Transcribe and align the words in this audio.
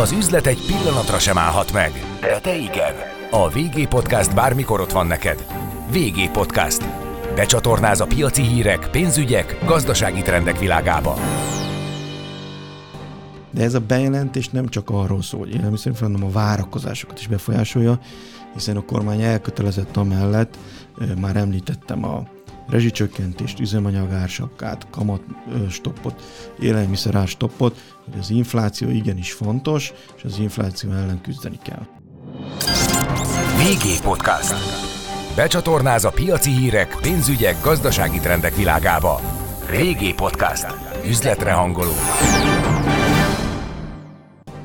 Az 0.00 0.12
üzlet 0.12 0.46
egy 0.46 0.66
pillanatra 0.66 1.18
sem 1.18 1.38
állhat 1.38 1.72
meg, 1.72 1.92
de 2.20 2.38
te 2.40 2.56
igen. 2.56 2.94
A 3.30 3.48
VG 3.48 3.88
Podcast 3.88 4.34
bármikor 4.34 4.80
ott 4.80 4.92
van 4.92 5.06
neked. 5.06 5.46
VG 5.92 6.30
Podcast. 6.30 6.84
Becsatornáz 7.34 8.00
a 8.00 8.06
piaci 8.06 8.42
hírek, 8.42 8.90
pénzügyek, 8.90 9.58
gazdasági 9.64 10.22
trendek 10.22 10.58
világába. 10.58 11.16
De 13.50 13.62
ez 13.62 13.74
a 13.74 13.80
bejelentés 13.80 14.48
nem 14.48 14.68
csak 14.68 14.90
arról 14.90 15.22
szól, 15.22 15.40
hogy 15.40 15.54
élelmiszer, 15.54 15.92
hanem 16.00 16.24
a 16.24 16.30
várakozásokat 16.30 17.18
is 17.18 17.26
befolyásolja, 17.26 17.98
hiszen 18.54 18.76
a 18.76 18.84
kormány 18.84 19.22
elkötelezett 19.22 19.96
amellett, 19.96 20.58
már 21.20 21.36
említettem 21.36 22.04
a 22.04 22.22
rezsicsökkentést, 22.68 23.60
üzemanyagársapkát, 23.60 24.86
kamat 24.90 25.22
stoppot, 25.70 26.22
élelmiszerár 26.60 27.28
stoppot, 27.28 27.80
hogy 28.04 28.18
az 28.18 28.30
infláció 28.30 28.88
igenis 28.88 29.32
fontos, 29.32 29.92
és 30.16 30.24
az 30.24 30.38
infláció 30.38 30.90
ellen 30.90 31.20
küzdeni 31.20 31.58
kell. 31.62 31.86
VG 33.56 34.02
Podcast. 34.02 34.54
Becsatornáz 35.36 36.04
a 36.04 36.10
piaci 36.10 36.50
hírek, 36.50 36.96
pénzügyek, 37.02 37.56
gazdasági 37.62 38.18
trendek 38.18 38.56
világába. 38.56 39.20
VG 39.70 40.14
Podcast. 40.14 40.66
Üzletre 41.06 41.52
hangoló. 41.52 41.92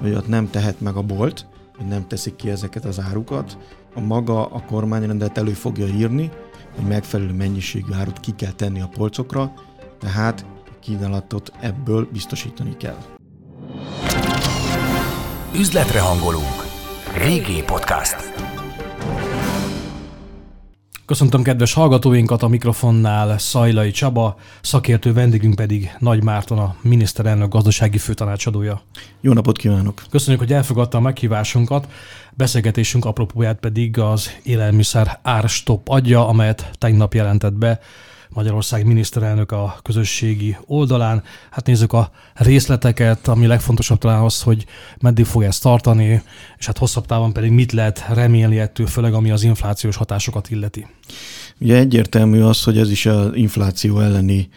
Ott 0.04 0.28
nem 0.28 0.50
tehet 0.50 0.82
meg 0.82 0.96
a 0.96 1.02
bolt, 1.02 1.46
hogy 1.80 1.88
nem 1.88 2.08
teszik 2.08 2.36
ki 2.36 2.50
ezeket 2.50 2.86
az 2.86 3.00
árukat, 3.00 3.58
a 3.96 4.00
maga 4.00 4.46
a 4.46 4.64
kormányrendet 4.66 5.38
elő 5.38 5.52
fogja 5.52 5.88
írni, 5.88 6.32
hogy 6.76 6.86
megfelelő 6.86 7.34
mennyiségű 7.34 7.94
árut 7.94 8.20
ki 8.20 8.36
kell 8.36 8.52
tenni 8.52 8.82
a 8.82 8.90
polcokra, 8.94 9.54
tehát 10.00 10.46
a 10.66 10.80
kínálatot 10.80 11.52
ebből 11.60 12.08
biztosítani 12.12 12.78
kell. 12.78 12.98
Üzletre 15.56 16.00
hangolunk. 16.00 16.68
Régi 17.18 17.64
Podcast. 17.64 18.49
Köszöntöm 21.10 21.44
kedves 21.44 21.74
hallgatóinkat 21.74 22.44
a 22.44 22.48
mikrofonnál 22.48 23.38
Szajlai 23.38 23.92
Csaba, 23.92 24.36
szakértő 24.62 25.14
vendégünk 25.14 25.56
pedig 25.56 25.96
Nagy 26.00 26.24
Márton, 26.24 26.58
a 26.58 26.76
miniszterelnök 26.82 27.52
gazdasági 27.52 27.98
főtanácsadója. 27.98 28.82
Jó 29.22 29.34
napot 29.34 29.58
kívánok! 29.58 30.04
Köszönjük, 30.10 30.42
hogy 30.42 30.54
elfogadta 30.54 30.98
a 30.98 31.02
meghívásunkat. 31.02 31.88
Beszélgetésünk 32.34 33.06
apropóját 33.06 33.60
pedig 33.60 34.00
az 34.00 34.30
élelmiszer 34.44 35.20
árstop 35.22 35.90
adja, 35.90 36.28
amelyet 36.28 36.70
tegnap 36.78 37.14
jelentett 37.14 37.54
be 37.54 37.80
Magyarország 38.30 38.86
miniszterelnök 38.86 39.52
a 39.52 39.80
közösségi 39.84 40.58
oldalán. 40.66 41.24
Hát 41.52 41.66
nézzük 41.66 41.94
a 41.94 42.12
részleteket, 42.34 43.28
ami 43.28 43.48
legfontosabb 43.48 43.98
talán 43.98 44.24
az, 44.24 44.42
hogy 44.42 44.66
meddig 45.00 45.26
fog 45.26 45.44
ezt 45.44 45.62
tartani, 45.62 46.22
és 46.58 46.66
hát 46.66 46.78
hosszabb 46.78 47.06
távon 47.06 47.34
pedig 47.34 47.52
mit 47.52 47.72
lehet 47.72 48.06
remélni 48.14 48.60
ettől, 48.60 48.88
főleg 48.88 49.14
ami 49.14 49.32
az 49.32 49.44
inflációs 49.44 49.96
hatásokat 49.96 50.50
illeti. 50.50 50.88
Ugye 51.60 51.78
egyértelmű 51.78 52.42
az, 52.42 52.64
hogy 52.64 52.78
ez 52.78 52.92
is 52.92 53.06
az 53.06 53.30
infláció 53.34 54.00
elleni 54.00 54.50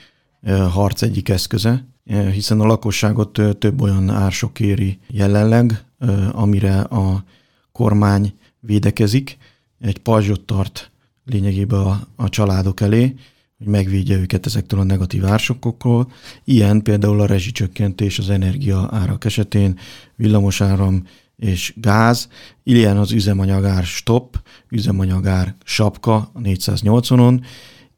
harc 0.70 1.02
egyik 1.02 1.28
eszköze, 1.28 1.84
hiszen 2.32 2.60
a 2.60 2.66
lakosságot 2.66 3.40
több 3.58 3.80
olyan 3.80 4.10
ársok 4.10 4.60
éri 4.60 4.98
jelenleg, 5.08 5.84
amire 6.32 6.80
a 6.80 7.24
kormány 7.72 8.34
védekezik, 8.60 9.38
egy 9.80 9.98
pajzsot 9.98 10.40
tart 10.40 10.90
lényegében 11.24 11.80
a, 11.80 12.00
a 12.16 12.28
családok 12.28 12.80
elé, 12.80 13.14
hogy 13.62 13.72
megvédje 13.72 14.16
őket 14.16 14.46
ezektől 14.46 14.80
a 14.80 14.84
negatív 14.84 15.24
ársokokkal. 15.24 16.12
Ilyen 16.44 16.82
például 16.82 17.20
a 17.20 17.26
rezsicsökkentés 17.26 18.18
az 18.18 18.30
energia 18.30 18.88
árak 18.90 19.24
esetén, 19.24 19.78
villamosáram 20.16 21.06
és 21.36 21.74
gáz, 21.76 22.28
ilyen 22.62 22.96
az 22.96 23.12
üzemanyagár 23.12 23.84
stop, 23.84 24.42
üzemanyagár 24.68 25.54
sapka 25.64 26.14
a 26.14 26.40
480-on, 26.40 27.40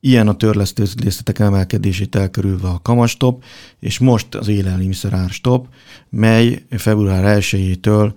ilyen 0.01 0.29
a 0.29 0.37
törlesztőzlészletek 0.37 1.39
emelkedését 1.39 2.15
elkerülve 2.15 2.69
a 2.69 2.81
kamastop, 2.83 3.45
és 3.81 3.99
most 3.99 4.35
az 4.35 4.49
élelmiszerár 4.49 5.31
stop, 5.31 5.67
mely 6.09 6.63
február 6.71 7.39
1-től 7.41 8.13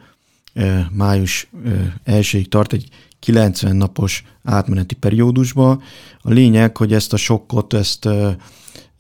május 0.92 1.50
1-ig 2.06 2.48
tart 2.48 2.74
egy 2.74 2.90
90 3.20 3.76
napos 3.76 4.24
átmeneti 4.44 4.96
periódusba. 4.96 5.82
A 6.22 6.32
lényeg, 6.32 6.78
hogy 6.78 6.94
ezt 6.94 7.14
a 7.14 7.18
sokkot, 7.18 7.74
ezt 7.74 8.10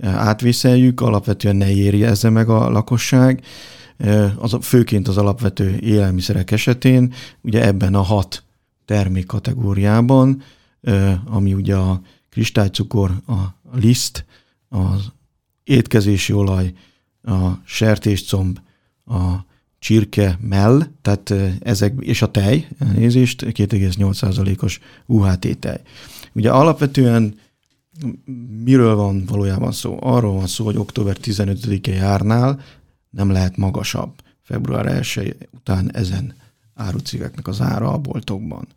átvészeljük, 0.02 1.02
alapvetően 1.02 1.56
ne 1.56 1.72
érje 1.72 2.30
meg 2.30 2.50
a 2.50 2.70
lakosság, 2.70 3.44
az, 4.38 4.58
főként 4.62 5.08
az 5.08 5.18
alapvető 5.18 5.78
élelmiszerek 5.80 6.52
esetén, 6.52 7.14
ugye 7.42 7.66
ebben 7.66 7.96
a 7.96 8.02
hat 8.02 8.44
termékkategóriában, 8.86 10.42
ami 11.26 11.54
ugye 11.54 11.76
a 11.76 12.02
kristálycukor, 12.30 13.12
a 13.28 13.78
liszt, 13.80 14.26
az 14.70 15.12
étkezési 15.64 16.34
olaj, 16.34 16.74
a 17.24 17.48
sertéscomb, 17.66 18.60
a 19.06 19.46
csirke 19.88 20.38
mell, 20.42 20.88
tehát 21.02 21.34
ezek, 21.60 21.94
és 22.00 22.22
a 22.22 22.32
tej, 22.32 22.68
nézést, 22.94 23.46
2,8%-os 23.46 24.80
UHT 25.06 25.58
tej. 25.58 25.82
Ugye 26.34 26.52
alapvetően 26.52 27.40
miről 28.64 28.96
van 28.96 29.26
valójában 29.26 29.72
szó? 29.72 29.98
Arról 30.02 30.34
van 30.34 30.48
szó, 30.48 30.66
hogy 30.66 30.78
október 30.78 31.18
15-e 31.22 31.92
járnál 31.94 32.62
nem 33.10 33.30
lehet 33.30 33.58
magasabb 33.58 34.14
február 34.42 34.86
1 35.16 35.36
után 35.52 35.96
ezen 35.96 36.36
árucikeknek 36.74 37.48
az 37.48 37.62
ára 37.62 37.94
a 37.94 37.98
boltokban. 37.98 38.68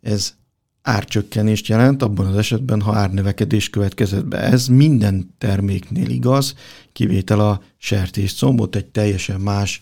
Ez 0.00 0.34
árcsökkenést 0.82 1.66
jelent 1.66 2.02
abban 2.02 2.26
az 2.26 2.36
esetben, 2.36 2.80
ha 2.80 2.96
árnövekedés 2.96 3.70
következett 3.70 4.24
be. 4.24 4.38
Ez 4.38 4.66
minden 4.66 5.34
terméknél 5.38 6.08
igaz, 6.08 6.54
kivétel 6.92 7.40
a 7.40 7.60
sertés 7.78 8.34
combot, 8.34 8.76
egy 8.76 8.86
teljesen 8.86 9.40
más 9.40 9.80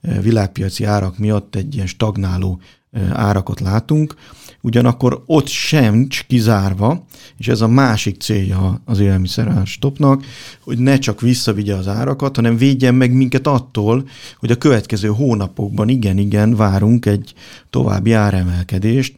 eh, 0.00 0.22
világpiaci 0.22 0.84
árak 0.84 1.18
miatt 1.18 1.54
egy 1.54 1.74
ilyen 1.74 1.86
stagnáló 1.86 2.60
eh, 2.90 3.18
árakot 3.18 3.60
látunk, 3.60 4.14
ugyanakkor 4.60 5.22
ott 5.26 5.46
sem 5.46 6.06
kizárva, 6.26 7.04
és 7.36 7.48
ez 7.48 7.60
a 7.60 7.68
másik 7.68 8.20
célja 8.20 8.82
az 8.84 8.98
élelmiszerárstopnak, 8.98 10.24
hogy 10.60 10.78
ne 10.78 10.98
csak 10.98 11.20
visszavigye 11.20 11.74
az 11.74 11.88
árakat, 11.88 12.36
hanem 12.36 12.56
védjen 12.56 12.94
meg 12.94 13.12
minket 13.12 13.46
attól, 13.46 14.08
hogy 14.38 14.50
a 14.50 14.56
következő 14.56 15.08
hónapokban 15.08 15.88
igen-igen 15.88 16.56
várunk 16.56 17.06
egy 17.06 17.34
további 17.70 18.12
áremelkedést, 18.12 19.14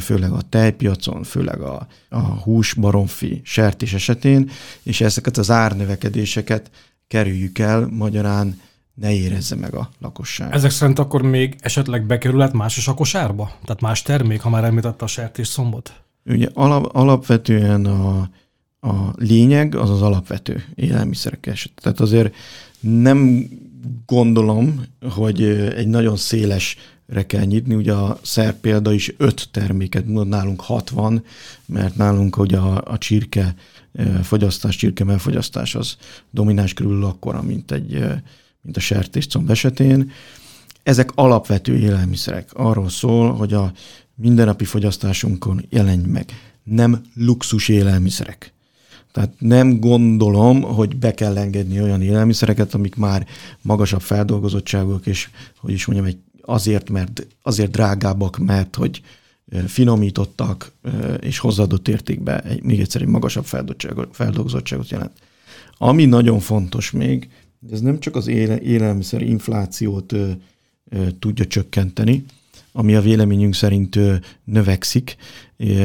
főleg 0.00 0.32
a 0.32 0.42
tejpiacon, 0.48 1.22
főleg 1.22 1.60
a, 1.60 1.86
a 2.08 2.18
hús, 2.18 2.74
baromfi, 2.74 3.40
sertés 3.44 3.92
esetén, 3.92 4.50
és 4.82 5.00
ezeket 5.00 5.36
az 5.36 5.50
árnövekedéseket 5.50 6.70
kerüljük 7.06 7.58
el, 7.58 7.86
magyarán 7.90 8.60
ne 8.94 9.12
érezze 9.12 9.54
meg 9.54 9.74
a 9.74 9.90
lakosság. 9.98 10.54
Ezek 10.54 10.70
szerint 10.70 10.98
akkor 10.98 11.22
még 11.22 11.56
esetleg 11.60 12.06
bekerülhet 12.06 12.52
más 12.52 12.76
is 12.76 12.88
a 12.88 12.94
kosárba? 12.94 13.50
Tehát 13.64 13.80
más 13.80 14.02
termék, 14.02 14.40
ha 14.40 14.50
már 14.50 14.64
említette 14.64 15.04
a 15.04 15.08
sertés 15.08 15.46
szombot? 15.46 15.92
Ugye 16.24 16.48
alap, 16.54 16.94
alapvetően 16.94 17.86
a, 17.86 18.30
a 18.80 19.12
lényeg 19.14 19.74
az 19.74 19.90
az 19.90 20.02
alapvető 20.02 20.64
élelmiszerek 20.74 21.46
eset. 21.46 21.72
Tehát 21.74 22.00
azért 22.00 22.34
nem 22.80 23.48
gondolom, 24.06 24.84
hogy 25.10 25.42
egy 25.76 25.88
nagyon 25.88 26.16
széles 26.16 26.76
re 27.06 27.26
kell 27.26 27.44
nyitni. 27.44 27.74
Ugye 27.74 27.92
a 27.92 28.18
szer 28.22 28.60
példa 28.60 28.92
is 28.92 29.14
öt 29.16 29.48
terméket 29.50 30.06
mutat, 30.06 30.28
nálunk 30.28 30.60
60, 30.60 31.24
mert 31.66 31.96
nálunk 31.96 32.34
hogy 32.34 32.54
a, 32.54 32.82
a 32.84 32.98
csirke 32.98 33.54
fogyasztás, 34.22 34.76
csirke 34.76 35.04
megfogyasztás 35.04 35.74
az 35.74 35.96
domináns 36.30 36.74
körül 36.74 37.04
akkora, 37.04 37.42
mint, 37.42 37.72
egy, 37.72 38.04
mint 38.62 38.76
a 38.76 38.80
sertéscomb 38.80 39.50
esetén. 39.50 40.10
Ezek 40.82 41.10
alapvető 41.14 41.76
élelmiszerek. 41.76 42.50
Arról 42.52 42.88
szól, 42.88 43.32
hogy 43.32 43.52
a 43.52 43.72
mindennapi 44.14 44.64
fogyasztásunkon 44.64 45.64
jelenj 45.68 46.06
meg. 46.06 46.32
Nem 46.64 47.02
luxus 47.14 47.68
élelmiszerek. 47.68 48.54
Tehát 49.12 49.34
nem 49.38 49.80
gondolom, 49.80 50.62
hogy 50.62 50.96
be 50.96 51.14
kell 51.14 51.38
engedni 51.38 51.80
olyan 51.80 52.02
élelmiszereket, 52.02 52.74
amik 52.74 52.94
már 52.94 53.26
magasabb 53.62 54.00
feldolgozottságúak, 54.00 55.06
és 55.06 55.28
hogy 55.58 55.72
is 55.72 55.86
mondjam, 55.86 56.08
egy 56.08 56.18
azért, 56.46 56.90
mert 56.90 57.26
azért 57.42 57.70
drágábbak, 57.70 58.38
mert 58.38 58.76
hogy 58.76 59.02
finomítottak, 59.66 60.72
és 61.20 61.38
hozzáadott 61.38 61.88
értékbe 61.88 62.40
egy, 62.40 62.62
még 62.62 62.80
egyszer 62.80 63.02
egy 63.02 63.08
magasabb 63.08 63.44
feldolgozottságot 64.12 64.90
jelent. 64.90 65.18
Ami 65.78 66.04
nagyon 66.04 66.40
fontos 66.40 66.90
még, 66.90 67.30
ez 67.72 67.80
nem 67.80 67.98
csak 68.00 68.16
az 68.16 68.26
élelmiszer 68.26 69.22
inflációt 69.22 70.14
tudja 71.18 71.46
csökkenteni, 71.46 72.24
ami 72.78 72.94
a 72.94 73.00
véleményünk 73.00 73.54
szerint 73.54 73.98
növekszik. 74.44 75.16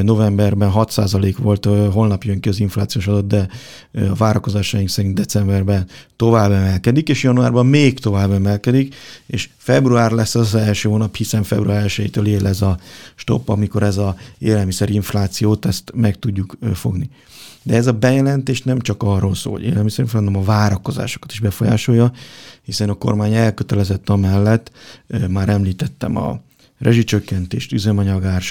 Novemberben 0.02 0.72
6% 0.76 1.36
volt, 1.38 1.66
holnap 1.66 2.24
jön 2.24 2.40
ki 2.40 2.50
az 2.50 2.60
inflációs 2.60 3.08
adat, 3.08 3.28
de 3.28 3.48
a 4.10 4.16
várakozásaink 4.16 4.90
szerint 4.90 5.16
decemberben 5.16 5.88
tovább 6.16 6.52
emelkedik, 6.52 7.10
és 7.10 7.24
januárban 7.24 7.66
még 7.66 8.00
tovább 8.00 8.32
emelkedik, 8.32 8.96
és 9.26 9.50
február 9.58 10.12
lesz 10.12 10.36
az 10.36 10.56
első 10.56 10.90
hónap, 10.90 11.16
hiszen 11.16 11.44
február 11.44 11.86
1-től 11.88 12.26
él 12.26 12.48
ez 12.48 12.62
a 12.62 12.78
stop, 13.16 13.50
amikor 13.50 13.84
ez 13.84 13.98
a 13.98 14.16
élelmiszerinflációt, 14.38 15.66
ezt 15.66 15.92
meg 15.96 16.20
tudjuk 16.20 16.58
fogni. 16.74 17.10
De 17.64 17.76
ez 17.76 17.88
a 17.88 17.94
bejelentés 17.94 18.62
nem 18.62 18.80
csak 18.80 19.04
arról 19.04 19.36
szól, 19.36 19.54
hogy 19.54 19.64
élelmiszerinfláció, 19.64 20.28
hanem 20.28 20.42
a 20.42 20.46
várakozásokat 20.46 21.32
is 21.32 21.40
befolyásolja, 21.40 22.12
hiszen 22.64 22.90
a 22.90 22.94
kormány 22.94 23.34
elkötelezett 23.34 24.10
amellett, 24.10 24.72
már 25.30 25.50
említettem 25.50 26.16
a 26.16 26.42
rezsicsökkentést, 26.82 27.72
üzemanyagár 27.72 28.44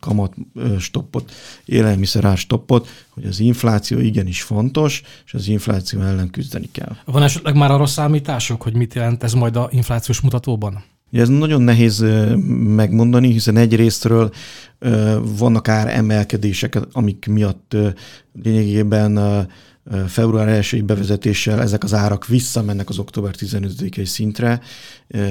kamat 0.00 0.34
stoppot, 0.78 1.32
élelmiszerár 1.64 2.36
stoppot, 2.36 2.88
hogy 3.08 3.24
az 3.24 3.40
infláció 3.40 3.98
igenis 3.98 4.42
fontos, 4.42 5.02
és 5.26 5.34
az 5.34 5.48
infláció 5.48 6.00
ellen 6.00 6.30
küzdeni 6.30 6.68
kell. 6.72 6.96
Van 7.04 7.22
esetleg 7.22 7.54
már 7.54 7.70
arra 7.70 7.86
számítások, 7.86 8.62
hogy 8.62 8.74
mit 8.74 8.94
jelent 8.94 9.22
ez 9.22 9.32
majd 9.32 9.56
a 9.56 9.68
inflációs 9.72 10.20
mutatóban? 10.20 10.84
Ja, 11.10 11.20
ez 11.20 11.28
nagyon 11.28 11.62
nehéz 11.62 12.04
megmondani, 12.74 13.32
hiszen 13.32 13.56
egy 13.56 13.76
részről 13.76 14.32
vannak 15.38 15.68
ár 15.68 15.88
emelkedések, 15.88 16.78
amik 16.92 17.26
miatt 17.26 17.76
lényegében 18.42 19.18
február 20.06 20.48
1 20.48 20.84
bevezetéssel 20.84 21.60
ezek 21.60 21.84
az 21.84 21.94
árak 21.94 22.26
visszamennek 22.26 22.88
az 22.88 22.98
október 22.98 23.34
15-i 23.38 24.04
szintre. 24.04 24.60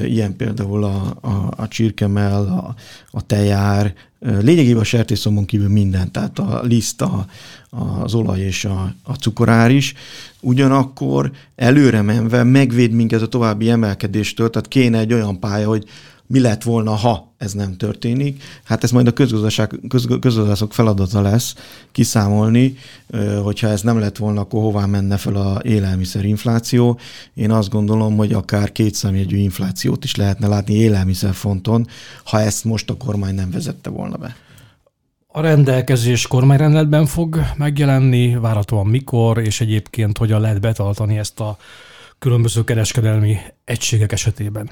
Ilyen 0.03 0.35
például 0.35 0.83
a, 0.83 1.17
a, 1.21 1.53
a 1.55 1.67
csirkemel, 1.67 2.41
a, 2.41 2.75
a 3.11 3.25
tejár, 3.25 3.93
lényegében 4.19 4.81
a 4.81 4.83
sertészomon 4.83 5.45
kívül 5.45 5.69
minden, 5.69 6.11
tehát 6.11 6.39
a 6.39 6.61
liszt, 6.63 7.01
a, 7.01 7.25
az 8.01 8.13
olaj 8.13 8.39
és 8.39 8.65
a, 8.65 8.95
a 9.03 9.13
cukorár 9.13 9.71
is. 9.71 9.93
Ugyanakkor 10.39 11.31
előre 11.55 12.01
menve 12.01 12.43
megvéd 12.43 12.91
minket 12.91 13.21
a 13.21 13.27
további 13.27 13.69
emelkedéstől, 13.69 14.49
tehát 14.49 14.67
kéne 14.67 14.99
egy 14.99 15.13
olyan 15.13 15.39
pálya, 15.39 15.67
hogy 15.67 15.85
mi 16.27 16.39
lett 16.39 16.63
volna, 16.63 16.91
ha 16.91 17.33
ez 17.37 17.53
nem 17.53 17.77
történik. 17.77 18.43
Hát 18.63 18.83
ez 18.83 18.91
majd 18.91 19.07
a 19.07 19.13
közgazdaság, 19.13 19.79
közgazdaságok 20.19 20.73
feladata 20.73 21.21
lesz 21.21 21.55
kiszámolni, 21.91 22.77
hogyha 23.43 23.67
ez 23.67 23.81
nem 23.81 23.99
lett 23.99 24.17
volna, 24.17 24.41
akkor 24.41 24.61
hová 24.61 24.85
menne 24.85 25.17
fel 25.17 25.35
a 25.35 25.61
élelmiszerinfláció. 25.63 26.99
Én 27.33 27.51
azt 27.51 27.69
gondolom, 27.69 28.17
hogy 28.17 28.33
akár 28.33 28.71
kétszámjegyű 28.71 29.37
inflációt 29.37 30.03
is 30.03 30.15
lehetne 30.15 30.47
látni 30.47 30.73
élelmiszerfonton, 30.73 31.87
ha 32.23 32.39
ezt 32.41 32.63
most 32.63 32.89
a 32.89 32.97
kormány 32.97 33.35
nem 33.35 33.51
vezette 33.51 33.89
volna 33.89 34.17
be. 34.17 34.35
A 35.27 35.41
rendelkezés 35.41 36.27
kormányrendeletben 36.27 37.05
fog 37.05 37.39
megjelenni, 37.57 38.35
várhatóan 38.35 38.87
mikor, 38.87 39.37
és 39.37 39.61
egyébként 39.61 40.17
hogyan 40.17 40.41
lehet 40.41 40.61
betartani 40.61 41.17
ezt 41.17 41.39
a 41.39 41.57
különböző 42.19 42.63
kereskedelmi 42.63 43.37
egységek 43.65 44.11
esetében? 44.11 44.69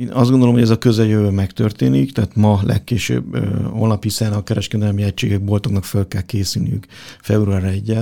Én 0.00 0.10
azt 0.10 0.30
gondolom, 0.30 0.54
hogy 0.54 0.62
ez 0.62 0.70
a 0.70 0.78
közeljövő 0.78 1.30
megtörténik, 1.30 2.12
tehát 2.12 2.34
ma 2.34 2.60
legkésőbb 2.64 3.36
holnap, 3.64 4.02
hiszen 4.02 4.32
a 4.32 4.42
kereskedelmi 4.42 5.02
egységek, 5.02 5.44
boltoknak 5.44 5.84
fel 5.84 6.08
kell 6.08 6.22
készülniük 6.22 6.86
február 7.20 7.64
1 7.64 7.98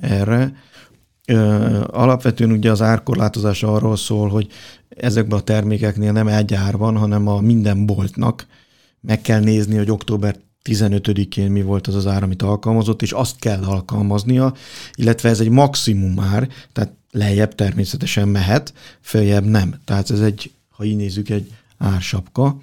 erre. 0.00 0.54
Alapvetően 1.86 2.50
ugye 2.50 2.70
az 2.70 2.82
árkorlátozás 2.82 3.62
arról 3.62 3.96
szól, 3.96 4.28
hogy 4.28 4.48
ezekben 4.88 5.38
a 5.38 5.42
termékeknél 5.42 6.12
nem 6.12 6.28
egy 6.28 6.54
ár 6.54 6.76
van, 6.76 6.96
hanem 6.96 7.28
a 7.28 7.40
minden 7.40 7.86
boltnak 7.86 8.46
meg 9.00 9.20
kell 9.20 9.40
nézni, 9.40 9.76
hogy 9.76 9.90
október 9.90 10.36
15-én 10.64 11.50
mi 11.50 11.62
volt 11.62 11.86
az 11.86 11.94
az 11.94 12.06
ár, 12.06 12.22
amit 12.22 12.42
alkalmazott, 12.42 13.02
és 13.02 13.12
azt 13.12 13.38
kell 13.38 13.62
alkalmaznia, 13.62 14.54
illetve 14.94 15.28
ez 15.28 15.40
egy 15.40 15.50
maximum 15.50 16.20
ár, 16.20 16.48
tehát 16.72 16.92
lejjebb 17.10 17.54
természetesen 17.54 18.28
mehet, 18.28 18.74
följebb 19.00 19.44
nem. 19.44 19.74
Tehát 19.84 20.10
ez 20.10 20.20
egy 20.20 20.52
ha 20.76 20.84
így 20.84 20.96
nézzük, 20.96 21.28
egy 21.28 21.52
ársapka. 21.78 22.56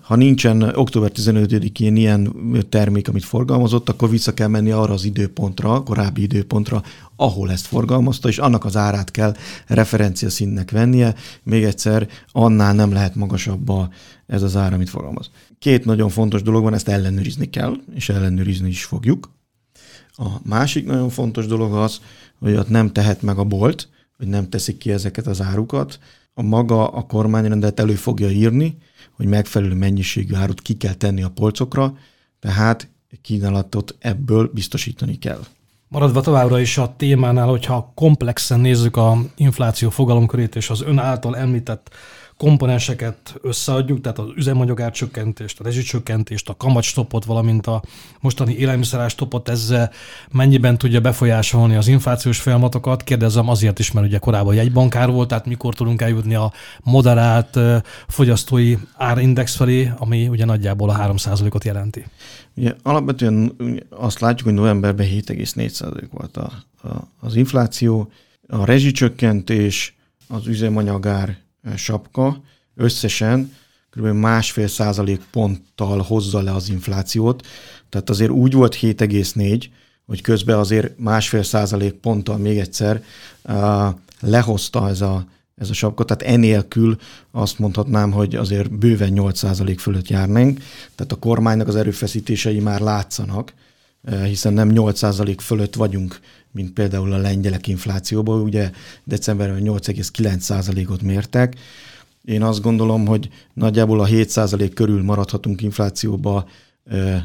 Ha 0.00 0.16
nincsen 0.16 0.62
október 0.62 1.10
15-én 1.14 1.96
ilyen 1.96 2.34
termék, 2.68 3.08
amit 3.08 3.24
forgalmazott, 3.24 3.88
akkor 3.88 4.10
vissza 4.10 4.34
kell 4.34 4.48
menni 4.48 4.70
arra 4.70 4.92
az 4.92 5.04
időpontra, 5.04 5.82
korábbi 5.82 6.22
időpontra, 6.22 6.82
ahol 7.16 7.50
ezt 7.50 7.66
forgalmazta, 7.66 8.28
és 8.28 8.38
annak 8.38 8.64
az 8.64 8.76
árát 8.76 9.10
kell 9.10 9.36
referencia 9.66 10.30
színnek 10.30 10.70
vennie. 10.70 11.14
Még 11.42 11.64
egyszer, 11.64 12.08
annál 12.32 12.74
nem 12.74 12.92
lehet 12.92 13.14
magasabb 13.14 13.68
a, 13.68 13.88
ez 14.26 14.42
az 14.42 14.56
ár, 14.56 14.72
amit 14.72 14.90
forgalmaz. 14.90 15.30
Két 15.58 15.84
nagyon 15.84 16.08
fontos 16.08 16.42
dolog 16.42 16.62
van, 16.62 16.74
ezt 16.74 16.88
ellenőrizni 16.88 17.50
kell, 17.50 17.74
és 17.94 18.08
ellenőrizni 18.08 18.68
is 18.68 18.84
fogjuk. 18.84 19.30
A 20.16 20.28
másik 20.44 20.86
nagyon 20.86 21.08
fontos 21.08 21.46
dolog 21.46 21.74
az, 21.74 22.00
hogy 22.38 22.54
ott 22.54 22.68
nem 22.68 22.92
tehet 22.92 23.22
meg 23.22 23.38
a 23.38 23.44
bolt, 23.44 23.88
hogy 24.16 24.26
nem 24.26 24.48
teszik 24.48 24.78
ki 24.78 24.90
ezeket 24.90 25.26
az 25.26 25.40
árukat, 25.40 25.98
a 26.38 26.42
maga 26.42 26.88
a 26.88 27.02
kormányrendelet 27.02 27.80
elő 27.80 27.94
fogja 27.94 28.30
írni, 28.30 28.76
hogy 29.16 29.26
megfelelő 29.26 29.74
mennyiségű 29.74 30.34
árut 30.34 30.60
ki 30.60 30.76
kell 30.76 30.94
tenni 30.94 31.22
a 31.22 31.30
polcokra, 31.30 31.94
tehát 32.40 32.88
kínálatot 33.22 33.96
ebből 33.98 34.50
biztosítani 34.54 35.18
kell. 35.18 35.40
Maradva 35.88 36.20
továbbra 36.20 36.60
is 36.60 36.78
a 36.78 36.94
témánál, 36.96 37.46
hogyha 37.46 37.92
komplexen 37.94 38.60
nézzük 38.60 38.96
a 38.96 39.18
infláció 39.36 39.90
fogalomkörét 39.90 40.56
és 40.56 40.70
az 40.70 40.82
ön 40.82 40.98
által 40.98 41.36
említett 41.36 41.90
komponenseket 42.38 43.34
összeadjuk, 43.42 44.00
tehát 44.00 44.18
az 44.18 44.26
üzemanyagár 44.36 44.90
csökkentést, 44.90 45.60
a 45.60 45.64
rezsicsökkentést, 45.64 46.48
a 46.48 46.56
kamatstopot, 46.56 47.24
valamint 47.24 47.66
a 47.66 47.82
mostani 48.20 48.54
élelmiszerástopot, 48.54 49.48
ezzel 49.48 49.90
mennyiben 50.30 50.78
tudja 50.78 51.00
befolyásolni 51.00 51.76
az 51.76 51.88
inflációs 51.88 52.40
folyamatokat. 52.40 53.04
Kérdezem 53.04 53.48
azért 53.48 53.78
is, 53.78 53.92
mert 53.92 54.06
ugye 54.06 54.18
korábban 54.18 54.58
egy 54.58 54.72
bankár 54.72 55.10
volt, 55.10 55.28
tehát 55.28 55.46
mikor 55.46 55.74
tudunk 55.74 56.02
eljutni 56.02 56.34
a 56.34 56.52
moderált 56.82 57.58
fogyasztói 58.06 58.76
árindex 58.96 59.56
felé, 59.56 59.92
ami 59.96 60.28
ugye 60.28 60.44
nagyjából 60.44 60.90
a 60.90 60.96
3%-ot 60.96 61.64
jelenti. 61.64 62.04
Ugye, 62.56 62.74
alapvetően 62.82 63.56
azt 63.90 64.20
látjuk, 64.20 64.48
hogy 64.48 64.56
novemberben 64.56 65.06
7,4% 65.06 66.02
volt 66.10 66.36
a, 66.36 66.52
a, 66.82 66.88
az 67.20 67.36
infláció, 67.36 68.10
a 68.48 68.64
rezsicsökkentés, 68.64 69.96
az 70.28 70.46
üzemanyagár 70.46 71.46
sapka 71.76 72.42
összesen 72.74 73.52
kb. 73.90 74.06
másfél 74.06 74.68
százalék 74.68 75.20
ponttal 75.30 76.02
hozza 76.02 76.40
le 76.40 76.52
az 76.52 76.68
inflációt. 76.68 77.46
Tehát 77.88 78.10
azért 78.10 78.30
úgy 78.30 78.52
volt 78.52 78.78
7,4, 78.80 79.64
hogy 80.06 80.20
közben 80.20 80.58
azért 80.58 80.98
másfél 80.98 81.42
százalék 81.42 81.92
ponttal 81.92 82.36
még 82.36 82.58
egyszer 82.58 83.02
uh, 83.42 83.88
lehozta 84.20 84.88
ez 84.88 85.00
a, 85.00 85.26
ez 85.56 85.70
a 85.70 85.72
sapka, 85.72 86.04
tehát 86.04 86.34
enélkül 86.34 86.96
azt 87.30 87.58
mondhatnám, 87.58 88.12
hogy 88.12 88.34
azért 88.34 88.78
bőven 88.78 89.12
8 89.12 89.38
százalék 89.38 89.78
fölött 89.78 90.08
járnánk, 90.08 90.60
tehát 90.94 91.12
a 91.12 91.16
kormánynak 91.16 91.68
az 91.68 91.76
erőfeszítései 91.76 92.60
már 92.60 92.80
látszanak, 92.80 93.52
hiszen 94.24 94.52
nem 94.52 94.68
8 94.68 94.98
százalék 94.98 95.40
fölött 95.40 95.74
vagyunk, 95.74 96.20
mint 96.52 96.72
például 96.72 97.12
a 97.12 97.18
lengyelek 97.18 97.66
inflációban, 97.66 98.40
ugye 98.40 98.70
decemberben 99.04 99.62
8,9%-ot 99.64 101.02
mértek. 101.02 101.54
Én 102.24 102.42
azt 102.42 102.62
gondolom, 102.62 103.06
hogy 103.06 103.28
nagyjából 103.54 104.00
a 104.00 104.06
7% 104.06 104.70
körül 104.74 105.02
maradhatunk 105.02 105.62
inflációba 105.62 106.48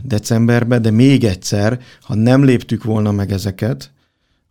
decemberben, 0.04 0.82
de 0.82 0.92
még 0.92 1.24
egyszer, 1.24 1.80
ha 2.02 2.16
nem 2.16 2.44
léptük 2.44 2.84
volna 2.84 3.12
meg 3.12 3.32
ezeket, 3.32 3.92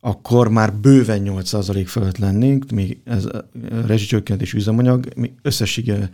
akkor 0.00 0.48
már 0.48 0.74
bőven 0.74 1.22
8% 1.24 1.84
fölött 1.86 2.18
lennénk, 2.18 2.70
még 2.70 2.98
ez 3.04 3.26
rezsicsökkentés 3.86 4.52
üzemanyag, 4.52 5.08
összessége 5.42 6.10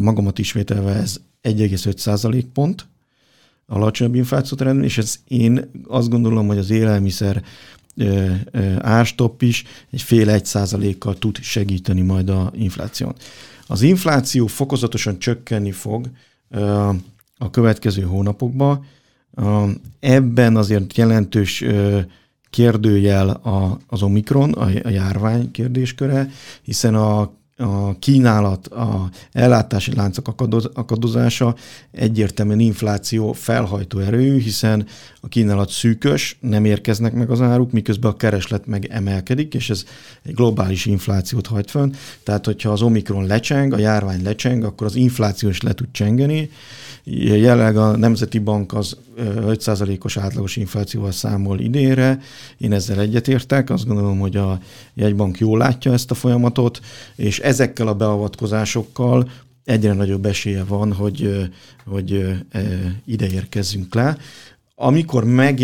magamat 0.00 0.38
ismételve 0.38 0.94
ez 0.94 1.20
1,5% 1.42 2.44
pont, 2.52 2.86
alacsonyabb 3.72 4.14
inflációt 4.14 4.60
eredmény, 4.60 4.84
és 4.84 4.98
ez 4.98 5.20
én 5.28 5.70
azt 5.86 6.08
gondolom, 6.08 6.46
hogy 6.46 6.58
az 6.58 6.70
élelmiszer 6.70 7.42
árstopp 8.78 9.42
is 9.42 9.64
egy 9.90 10.02
fél 10.02 10.30
egy 10.30 10.44
százalékkal 10.44 11.14
tud 11.14 11.38
segíteni 11.38 12.00
majd 12.00 12.28
a 12.28 12.52
infláción. 12.54 13.14
Az 13.66 13.82
infláció 13.82 14.46
fokozatosan 14.46 15.18
csökkenni 15.18 15.70
fog 15.70 16.10
a 17.38 17.50
következő 17.50 18.02
hónapokban. 18.02 18.84
Ebben 20.00 20.56
azért 20.56 20.96
jelentős 20.96 21.64
kérdőjel 22.50 23.40
az 23.86 24.02
Omikron, 24.02 24.52
a 24.52 24.88
járvány 24.88 25.50
kérdésköre, 25.50 26.30
hiszen 26.62 26.94
a 26.94 27.32
a 27.56 27.98
kínálat, 27.98 28.66
a 28.66 29.10
ellátási 29.32 29.94
láncok 29.94 30.28
akadozása 30.74 31.54
egyértelműen 31.90 32.60
infláció 32.60 33.32
felhajtó 33.32 33.98
erő, 33.98 34.38
hiszen 34.38 34.86
a 35.20 35.28
kínálat 35.28 35.70
szűkös, 35.70 36.36
nem 36.40 36.64
érkeznek 36.64 37.12
meg 37.12 37.30
az 37.30 37.40
áruk, 37.40 37.72
miközben 37.72 38.10
a 38.10 38.16
kereslet 38.16 38.66
meg 38.66 38.84
emelkedik, 38.90 39.54
és 39.54 39.70
ez 39.70 39.84
egy 40.22 40.34
globális 40.34 40.86
inflációt 40.86 41.46
hajt 41.46 41.70
fönn. 41.70 41.92
Tehát, 42.22 42.44
hogyha 42.44 42.70
az 42.70 42.82
Omikron 42.82 43.26
lecseng, 43.26 43.72
a 43.72 43.78
járvány 43.78 44.22
lecseng, 44.22 44.64
akkor 44.64 44.86
az 44.86 44.94
infláció 44.94 45.48
is 45.48 45.60
le 45.60 45.72
tud 45.72 45.88
csengeni, 45.92 46.50
Jelenleg 47.04 47.76
a 47.76 47.96
Nemzeti 47.96 48.38
Bank 48.38 48.72
az 48.72 48.96
5%-os 49.18 50.16
átlagos 50.16 50.56
inflációval 50.56 51.10
számol 51.10 51.60
idénre. 51.60 52.20
Én 52.58 52.72
ezzel 52.72 53.00
egyetértek, 53.00 53.70
azt 53.70 53.86
gondolom, 53.86 54.18
hogy 54.18 54.36
a 54.36 54.60
jegybank 54.94 55.38
jól 55.38 55.58
látja 55.58 55.92
ezt 55.92 56.10
a 56.10 56.14
folyamatot, 56.14 56.80
és 57.16 57.38
ezekkel 57.38 57.86
a 57.86 57.94
beavatkozásokkal 57.94 59.30
egyre 59.64 59.92
nagyobb 59.92 60.26
esélye 60.26 60.64
van, 60.64 60.92
hogy, 60.92 61.50
hogy 61.84 62.40
ide 63.04 63.26
érkezzünk 63.26 63.94
le. 63.94 64.16
Amikor 64.84 65.24
meg 65.24 65.62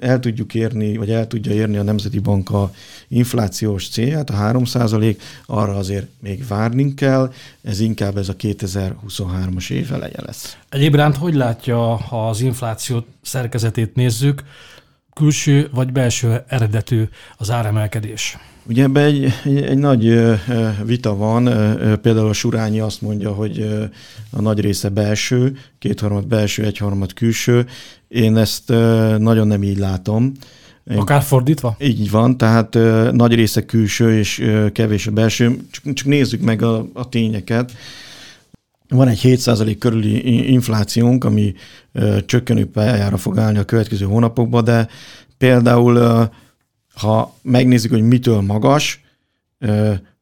el 0.00 0.20
tudjuk 0.20 0.54
érni, 0.54 0.96
vagy 0.96 1.10
el 1.10 1.26
tudja 1.26 1.52
érni 1.52 1.76
a 1.76 1.82
Nemzeti 1.82 2.18
Bank 2.18 2.50
a 2.50 2.72
inflációs 3.08 3.88
célját, 3.88 4.30
a 4.30 4.34
3% 4.34 5.16
arra 5.46 5.76
azért 5.76 6.06
még 6.20 6.46
várni 6.46 6.94
kell, 6.94 7.32
ez 7.62 7.80
inkább 7.80 8.16
ez 8.16 8.28
a 8.28 8.36
2023-as 8.36 9.70
év 9.70 9.92
eleje 9.92 10.22
lesz. 10.26 10.56
Egyébként 10.68 11.16
hogy 11.16 11.34
látja, 11.34 11.78
ha 11.78 12.28
az 12.28 12.40
infláció 12.40 13.04
szerkezetét? 13.22 13.94
Nézzük, 13.94 14.42
külső 15.20 15.68
vagy 15.74 15.92
belső 15.92 16.42
eredetű 16.48 17.02
az 17.36 17.50
áremelkedés? 17.50 18.38
Ugye 18.66 18.82
ebben 18.82 19.04
egy, 19.04 19.32
egy, 19.44 19.62
egy 19.62 19.78
nagy 19.78 20.20
vita 20.84 21.16
van, 21.16 21.44
például 22.02 22.28
a 22.28 22.32
Surányi 22.32 22.80
azt 22.80 23.02
mondja, 23.02 23.32
hogy 23.32 23.88
a 24.30 24.40
nagy 24.40 24.60
része 24.60 24.88
belső, 24.88 25.56
kétharmad 25.78 26.26
belső, 26.26 26.64
egyharmad 26.64 27.12
külső. 27.12 27.66
Én 28.08 28.36
ezt 28.36 28.68
nagyon 29.18 29.46
nem 29.46 29.62
így 29.62 29.78
látom. 29.78 30.32
Akár 30.96 31.22
fordítva? 31.22 31.76
Így 31.80 32.10
van, 32.10 32.36
tehát 32.36 32.74
nagy 33.12 33.34
része 33.34 33.64
külső 33.64 34.18
és 34.18 34.44
kevés 34.72 35.06
a 35.06 35.10
belső. 35.10 35.58
Csak, 35.70 35.92
csak 35.94 36.06
nézzük 36.06 36.40
meg 36.40 36.62
a, 36.62 36.86
a 36.92 37.08
tényeket. 37.08 37.72
Van 38.90 39.08
egy 39.08 39.20
7% 39.22 39.76
körüli 39.78 40.50
inflációnk, 40.52 41.24
ami 41.24 41.54
csökkenő 42.26 42.70
pályára 42.70 43.16
fog 43.16 43.38
állni 43.38 43.58
a 43.58 43.64
következő 43.64 44.04
hónapokban, 44.04 44.64
de 44.64 44.88
például 45.38 46.28
ha 46.94 47.34
megnézzük, 47.42 47.90
hogy 47.90 48.02
mitől 48.02 48.40
magas, 48.40 49.00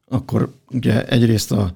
akkor 0.07 0.53
ugye 0.71 1.05
egyrészt 1.07 1.51
a, 1.51 1.73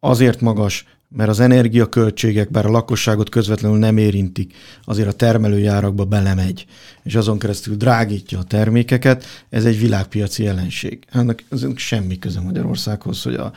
azért 0.00 0.40
magas, 0.40 0.84
mert 1.16 1.30
az 1.30 1.40
energiaköltségek, 1.40 2.50
bár 2.50 2.66
a 2.66 2.70
lakosságot 2.70 3.28
közvetlenül 3.28 3.78
nem 3.78 3.96
érintik, 3.96 4.54
azért 4.84 5.08
a 5.08 5.12
termelőjárakba 5.12 6.04
belemegy, 6.04 6.66
és 7.02 7.14
azon 7.14 7.38
keresztül 7.38 7.76
drágítja 7.76 8.38
a 8.38 8.44
termékeket, 8.44 9.24
ez 9.50 9.64
egy 9.64 9.78
világpiaci 9.78 10.42
jelenség. 10.42 10.98
Ennek, 11.10 11.44
ennek 11.50 11.78
semmi 11.78 12.18
köze 12.18 12.40
Magyarországhoz, 12.40 13.22
hogy 13.22 13.34
a, 13.34 13.52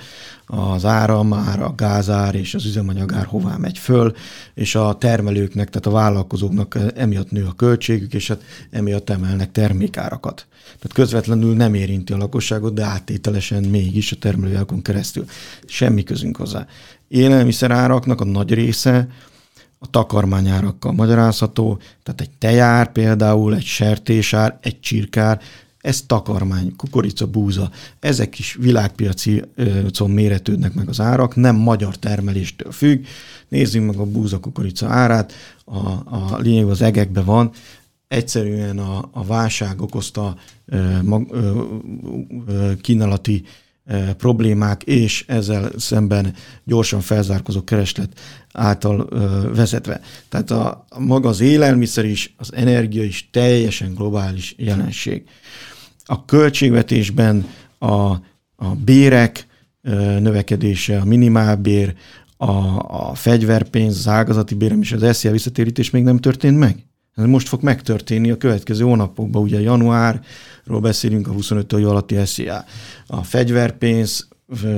az 0.45 0.85
áram, 0.85 1.33
ár, 1.33 1.61
a 1.61 1.73
gázár 1.75 2.35
és 2.35 2.53
az 2.53 2.65
üzemanyagár 2.65 3.25
hová 3.25 3.55
megy 3.55 3.77
föl, 3.77 4.15
és 4.53 4.75
a 4.75 4.97
termelőknek, 4.97 5.69
tehát 5.69 5.87
a 5.87 6.01
vállalkozóknak 6.01 6.77
emiatt 6.95 7.31
nő 7.31 7.45
a 7.45 7.53
költségük, 7.53 8.13
és 8.13 8.27
hát 8.27 8.41
emiatt 8.71 9.09
emelnek 9.09 9.51
termékárakat. 9.51 10.47
Tehát 10.65 10.93
közvetlenül 10.93 11.55
nem 11.55 11.73
érinti 11.73 12.13
a 12.13 12.17
lakosságot, 12.17 12.73
de 12.73 12.83
áttételesen 12.83 13.63
mégis 13.63 14.11
a 14.11 14.15
termelőjárakon 14.15 14.81
keresztül. 14.81 15.25
Semmi 15.65 16.03
közünk 16.03 16.37
hozzá 16.37 16.67
élelmiszeráraknak 17.07 18.21
a 18.21 18.25
nagy 18.25 18.53
része 18.53 19.07
a 19.79 19.89
takarmányárakkal 19.89 20.91
magyarázható, 20.91 21.79
tehát 22.03 22.21
egy 22.21 22.29
tejár 22.37 22.91
például, 22.91 23.55
egy 23.55 23.65
sertésár, 23.65 24.57
egy 24.61 24.79
csirkár, 24.79 25.41
ez 25.81 26.01
takarmány, 26.07 26.75
kukorica, 26.75 27.27
búza, 27.27 27.71
ezek 27.99 28.39
is 28.39 28.57
világpiaci 28.59 29.43
ö, 29.55 30.05
méretődnek 30.07 30.73
meg 30.73 30.89
az 30.89 30.99
árak, 30.99 31.35
nem 31.35 31.55
magyar 31.55 31.95
termeléstől 31.95 32.71
függ. 32.71 33.05
Nézzünk 33.47 33.85
meg 33.85 33.99
a 33.99 34.05
búza 34.05 34.39
kukorica 34.39 34.87
árát, 34.87 35.33
a, 35.65 35.77
a 35.87 36.37
lényeg 36.37 36.69
az 36.69 36.81
egekben 36.81 37.25
van, 37.25 37.51
egyszerűen 38.07 38.79
a, 38.79 39.09
a 39.11 39.25
válság 39.25 39.81
okozta 39.81 40.35
ö, 40.65 41.01
mag, 41.01 41.27
ö, 41.31 41.63
ö, 42.47 42.71
kínálati 42.81 43.43
problémák 44.17 44.83
és 44.83 45.25
ezzel 45.27 45.71
szemben 45.77 46.33
gyorsan 46.63 47.01
felzárkozó 47.01 47.63
kereslet 47.63 48.19
által 48.51 49.07
vezetve. 49.55 50.01
Tehát 50.29 50.51
a, 50.51 50.85
maga 50.99 51.29
az 51.29 51.39
élelmiszer 51.39 52.05
is, 52.05 52.33
az 52.37 52.53
energia 52.53 53.03
is 53.03 53.29
teljesen 53.31 53.93
globális 53.93 54.55
jelenség. 54.57 55.23
A 56.05 56.25
költségvetésben 56.25 57.47
a, 57.77 58.11
a 58.55 58.75
bérek 58.85 59.47
növekedése, 60.19 60.99
a 60.99 61.05
minimálbér, 61.05 61.95
a, 62.37 62.51
a 63.09 63.13
fegyverpénz, 63.15 63.97
az 63.97 64.07
ágazati 64.07 64.55
bérem 64.55 64.81
és 64.81 64.91
az 64.91 65.17
SZIA 65.17 65.31
visszatérítés 65.31 65.89
még 65.89 66.03
nem 66.03 66.17
történt 66.17 66.57
meg? 66.57 66.85
Ez 67.17 67.25
most 67.25 67.47
fog 67.47 67.61
megtörténni 67.61 68.31
a 68.31 68.37
következő 68.37 68.83
hónapokban, 68.83 69.41
ugye 69.41 69.61
januárról 69.61 70.79
beszélünk 70.81 71.27
a 71.27 71.31
25 71.31 71.73
alatti 71.73 72.25
SZIA. 72.25 72.65
A 73.07 73.23
fegyverpénz 73.23 74.27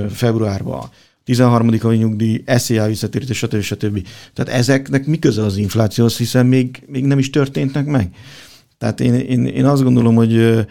februárban, 0.10 0.89
13. 1.24 1.79
havi 1.79 1.96
nyugdíj, 1.96 2.43
SZIA 2.46 2.86
visszatérítés, 2.86 3.38
stb. 3.38 3.62
stb. 3.62 4.08
Tehát 4.34 4.60
ezeknek 4.60 5.05
mi 5.05 5.19
köze 5.19 5.43
az 5.43 5.58
inflációhoz, 5.58 6.17
hiszen 6.17 6.46
még, 6.46 6.84
még 6.88 7.05
nem 7.05 7.19
is 7.19 7.29
történtnek 7.29 7.86
meg. 7.86 8.15
Tehát 8.77 9.00
én, 9.00 9.13
én, 9.13 9.46
én 9.46 9.65
azt 9.65 9.84
gondolom, 9.84 10.15
hogy 10.15 10.65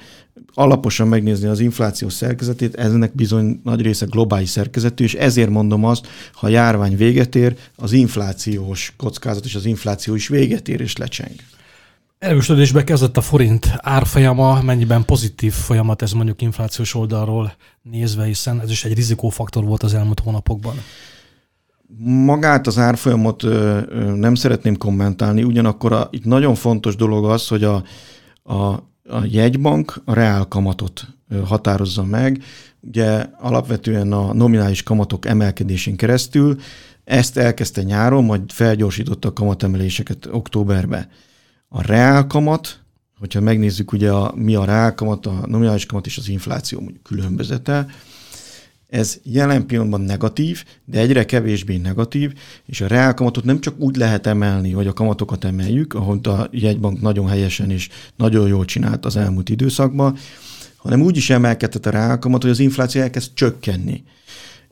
alaposan 0.54 1.08
megnézni 1.08 1.48
az 1.48 1.60
infláció 1.60 2.08
szerkezetét, 2.08 2.74
ennek 2.74 3.14
bizony 3.14 3.60
nagy 3.64 3.80
része 3.80 4.06
globális 4.06 4.48
szerkezetű, 4.48 5.04
és 5.04 5.14
ezért 5.14 5.50
mondom 5.50 5.84
azt, 5.84 6.06
ha 6.32 6.46
a 6.46 6.50
járvány 6.50 6.96
véget 6.96 7.34
ér, 7.34 7.56
az 7.76 7.92
inflációs 7.92 8.92
kockázat 8.96 9.44
és 9.44 9.54
az 9.54 9.64
infláció 9.64 10.14
is 10.14 10.28
véget 10.28 10.68
ér 10.68 10.80
és 10.80 10.96
lecseng. 10.96 11.34
Erősödésbe 12.18 12.84
kezdett 12.84 13.16
a 13.16 13.20
forint 13.20 13.72
árfolyama, 13.76 14.62
mennyiben 14.62 15.04
pozitív 15.04 15.52
folyamat 15.52 16.02
ez 16.02 16.12
mondjuk 16.12 16.42
inflációs 16.42 16.94
oldalról 16.94 17.52
nézve, 17.82 18.24
hiszen 18.24 18.60
ez 18.60 18.70
is 18.70 18.84
egy 18.84 18.94
rizikófaktor 18.94 19.64
volt 19.64 19.82
az 19.82 19.94
elmúlt 19.94 20.20
hónapokban. 20.20 20.74
Magát 22.04 22.66
az 22.66 22.78
árfolyamot 22.78 23.42
nem 24.16 24.34
szeretném 24.34 24.76
kommentálni, 24.76 25.42
ugyanakkor 25.42 25.92
a, 25.92 26.08
itt 26.10 26.24
nagyon 26.24 26.54
fontos 26.54 26.96
dolog 26.96 27.24
az, 27.24 27.48
hogy 27.48 27.64
a, 27.64 27.84
a, 28.42 28.54
a 29.04 29.24
jegybank 29.24 30.00
a 30.04 30.12
reál 30.12 30.44
kamatot 30.44 31.06
határozza 31.44 32.04
meg. 32.04 32.42
Ugye 32.80 33.26
alapvetően 33.38 34.12
a 34.12 34.32
nominális 34.32 34.82
kamatok 34.82 35.26
emelkedésén 35.26 35.96
keresztül 35.96 36.60
ezt 37.04 37.36
elkezdte 37.36 37.82
nyáron, 37.82 38.24
majd 38.24 38.52
felgyorsította 38.52 39.28
a 39.28 39.32
kamatemeléseket 39.32 40.28
októberben. 40.30 41.08
A 41.68 41.82
reálkamat, 41.82 42.80
hogyha 43.18 43.40
megnézzük 43.40 43.92
ugye 43.92 44.10
a, 44.10 44.32
mi 44.34 44.54
a 44.54 44.64
reálkamat, 44.64 45.26
a 45.26 45.42
nominális 45.46 45.86
kamat 45.86 46.06
és 46.06 46.18
az 46.18 46.28
infláció 46.28 46.80
mondjuk 46.80 47.02
különbözete, 47.02 47.86
ez 48.88 49.18
jelen 49.22 49.66
pillanatban 49.66 50.00
negatív, 50.00 50.64
de 50.84 50.98
egyre 50.98 51.24
kevésbé 51.24 51.76
negatív, 51.76 52.32
és 52.66 52.80
a 52.80 52.86
reálkamatot 52.86 53.44
nem 53.44 53.60
csak 53.60 53.78
úgy 53.78 53.96
lehet 53.96 54.26
emelni, 54.26 54.72
hogy 54.72 54.86
a 54.86 54.92
kamatokat 54.92 55.44
emeljük, 55.44 55.94
ahogy 55.94 56.28
a 56.28 56.48
jegybank 56.50 57.00
nagyon 57.00 57.28
helyesen 57.28 57.70
és 57.70 57.88
nagyon 58.16 58.48
jól 58.48 58.64
csinált 58.64 59.04
az 59.04 59.16
elmúlt 59.16 59.48
időszakban, 59.48 60.16
hanem 60.76 61.02
úgy 61.02 61.16
is 61.16 61.30
emelkedett 61.30 61.86
a 61.86 61.90
reálkamat, 61.90 62.42
hogy 62.42 62.50
az 62.50 62.58
infláció 62.58 63.00
elkezd 63.00 63.30
csökkenni 63.34 64.04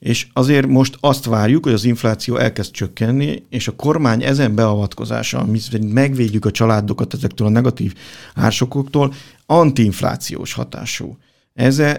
és 0.06 0.26
azért 0.32 0.66
most 0.66 0.96
azt 1.00 1.24
várjuk, 1.24 1.64
hogy 1.64 1.72
az 1.72 1.84
infláció 1.84 2.36
elkezd 2.36 2.70
csökkenni, 2.70 3.42
és 3.48 3.68
a 3.68 3.76
kormány 3.76 4.22
ezen 4.22 4.54
beavatkozása, 4.54 5.44
mi 5.44 5.58
megvédjük 5.80 6.44
a 6.44 6.50
családokat 6.50 7.14
ezektől 7.14 7.46
a 7.46 7.50
negatív 7.50 7.94
ársokoktól, 8.34 9.14
antiinflációs 9.46 10.52
hatású. 10.52 11.16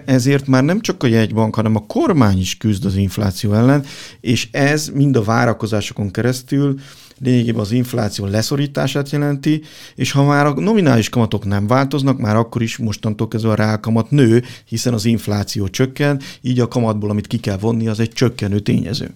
Ezért 0.04 0.46
már 0.46 0.64
nem 0.64 0.80
csak 0.80 1.02
a 1.02 1.06
jegybank, 1.06 1.54
hanem 1.54 1.76
a 1.76 1.86
kormány 1.86 2.38
is 2.38 2.56
küzd 2.56 2.84
az 2.84 2.96
infláció 2.96 3.52
ellen, 3.52 3.84
és 4.20 4.48
ez 4.50 4.88
mind 4.94 5.16
a 5.16 5.22
várakozásokon 5.22 6.10
keresztül 6.10 6.78
lényegében 7.18 7.60
az 7.60 7.72
infláció 7.72 8.26
leszorítását 8.26 9.10
jelenti, 9.10 9.62
és 9.94 10.10
ha 10.10 10.24
már 10.24 10.46
a 10.46 10.60
nominális 10.60 11.08
kamatok 11.08 11.44
nem 11.44 11.66
változnak, 11.66 12.18
már 12.18 12.36
akkor 12.36 12.62
is 12.62 12.76
mostantól 12.76 13.28
kezdve 13.28 13.50
a 13.50 13.54
rákamat 13.54 14.10
nő, 14.10 14.42
hiszen 14.64 14.92
az 14.94 15.04
infláció 15.04 15.68
csökken, 15.68 16.20
így 16.40 16.60
a 16.60 16.68
kamatból, 16.68 17.10
amit 17.10 17.26
ki 17.26 17.38
kell 17.38 17.56
vonni, 17.56 17.88
az 17.88 18.00
egy 18.00 18.10
csökkenő 18.10 18.58
tényező. 18.58 19.14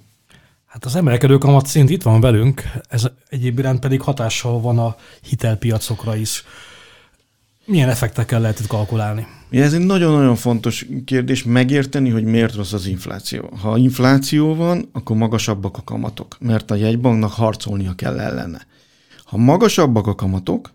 Hát 0.67 0.85
az 0.85 0.97
emelkedő 0.97 1.39
kamat 1.39 1.67
szint 1.67 1.91
itt 1.91 2.03
van 2.03 2.21
velünk, 2.21 2.63
ez 2.89 3.05
egyéb 3.29 3.59
iránt 3.59 3.81
pedig 3.81 4.01
hatással 4.01 4.61
van 4.61 4.79
a 4.79 4.97
hitelpiacokra 5.29 6.17
is. 6.17 6.45
Milyen 7.65 7.89
effektekkel 7.89 8.41
lehet 8.41 8.61
itt 8.61 8.67
kalkulálni? 8.67 9.27
Ez 9.51 9.73
egy 9.73 9.87
nagyon-nagyon 9.87 10.37
fontos 10.37 10.87
kérdés 11.05 11.45
megérteni, 11.45 12.11
hogy 12.11 12.25
miért 12.25 12.55
rossz 12.55 12.73
az 12.73 12.87
infláció. 12.87 13.51
Ha 13.61 13.77
infláció 13.77 14.55
van, 14.55 14.89
akkor 14.93 15.17
magasabbak 15.17 15.77
a 15.77 15.83
kamatok, 15.85 16.37
mert 16.41 16.71
a 16.71 16.75
jegybanknak 16.75 17.31
harcolnia 17.31 17.95
kell 17.95 18.19
ellene. 18.19 18.67
Ha 19.25 19.37
magasabbak 19.37 20.07
a 20.07 20.15
kamatok, 20.15 20.71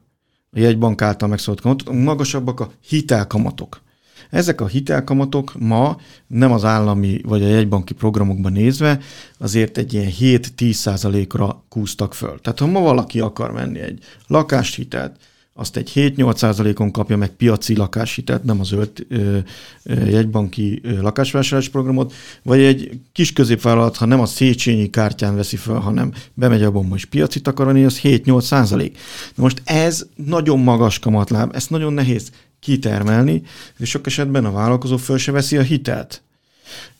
a 0.51 0.59
jegybank 0.59 1.01
által 1.01 1.29
megszólott 1.29 1.61
kamatok, 1.61 1.93
magasabbak 1.93 2.59
a 2.59 2.71
hitelkamatok. 2.87 3.81
Ezek 4.29 4.61
a 4.61 4.67
hitelkamatok 4.67 5.53
ma 5.59 5.97
nem 6.27 6.51
az 6.51 6.65
állami 6.65 7.21
vagy 7.23 7.43
a 7.43 7.47
jegybanki 7.47 7.93
programokban 7.93 8.51
nézve 8.51 8.99
azért 9.37 9.77
egy 9.77 9.93
ilyen 9.93 10.11
7-10 10.19 10.71
százalékra 10.71 11.63
kúztak 11.69 12.13
föl. 12.13 12.39
Tehát 12.41 12.59
ha 12.59 12.67
ma 12.67 12.79
valaki 12.79 13.19
akar 13.19 13.51
menni 13.51 13.79
egy 13.79 14.03
lakáshitelt, 14.27 15.15
azt 15.59 15.77
egy 15.77 15.91
7-8%-on 15.95 16.91
kapja 16.91 17.17
meg 17.17 17.29
piaci 17.29 17.75
lakáshitelt, 17.75 18.43
nem 18.43 18.59
az 18.59 18.71
ölt 18.71 19.05
ö, 19.09 19.37
ö, 19.83 20.05
jegybanki 20.05 20.81
lakásvásárlási 21.01 21.69
programot, 21.69 22.13
vagy 22.43 22.59
egy 22.59 22.99
kis 23.11 23.33
középvállalat, 23.33 23.95
ha 23.95 24.05
nem 24.05 24.19
a 24.19 24.25
Széchenyi 24.25 24.89
kártyán 24.89 25.35
veszi 25.35 25.55
fel, 25.55 25.79
hanem 25.79 26.13
bemegy 26.33 26.63
abban, 26.63 26.89
hogy 26.89 27.05
piacit 27.05 27.47
akarani, 27.47 27.83
az 27.83 27.99
7-8%. 28.03 28.91
Na 29.35 29.43
most 29.43 29.61
ez 29.63 30.05
nagyon 30.15 30.59
magas 30.59 30.99
kamatláb, 30.99 31.55
ezt 31.55 31.69
nagyon 31.69 31.93
nehéz 31.93 32.31
kitermelni, 32.59 33.41
és 33.77 33.89
sok 33.89 34.07
esetben 34.07 34.45
a 34.45 34.51
vállalkozó 34.51 34.97
föl 34.97 35.17
se 35.17 35.31
veszi 35.31 35.57
a 35.57 35.61
hitelt. 35.61 36.21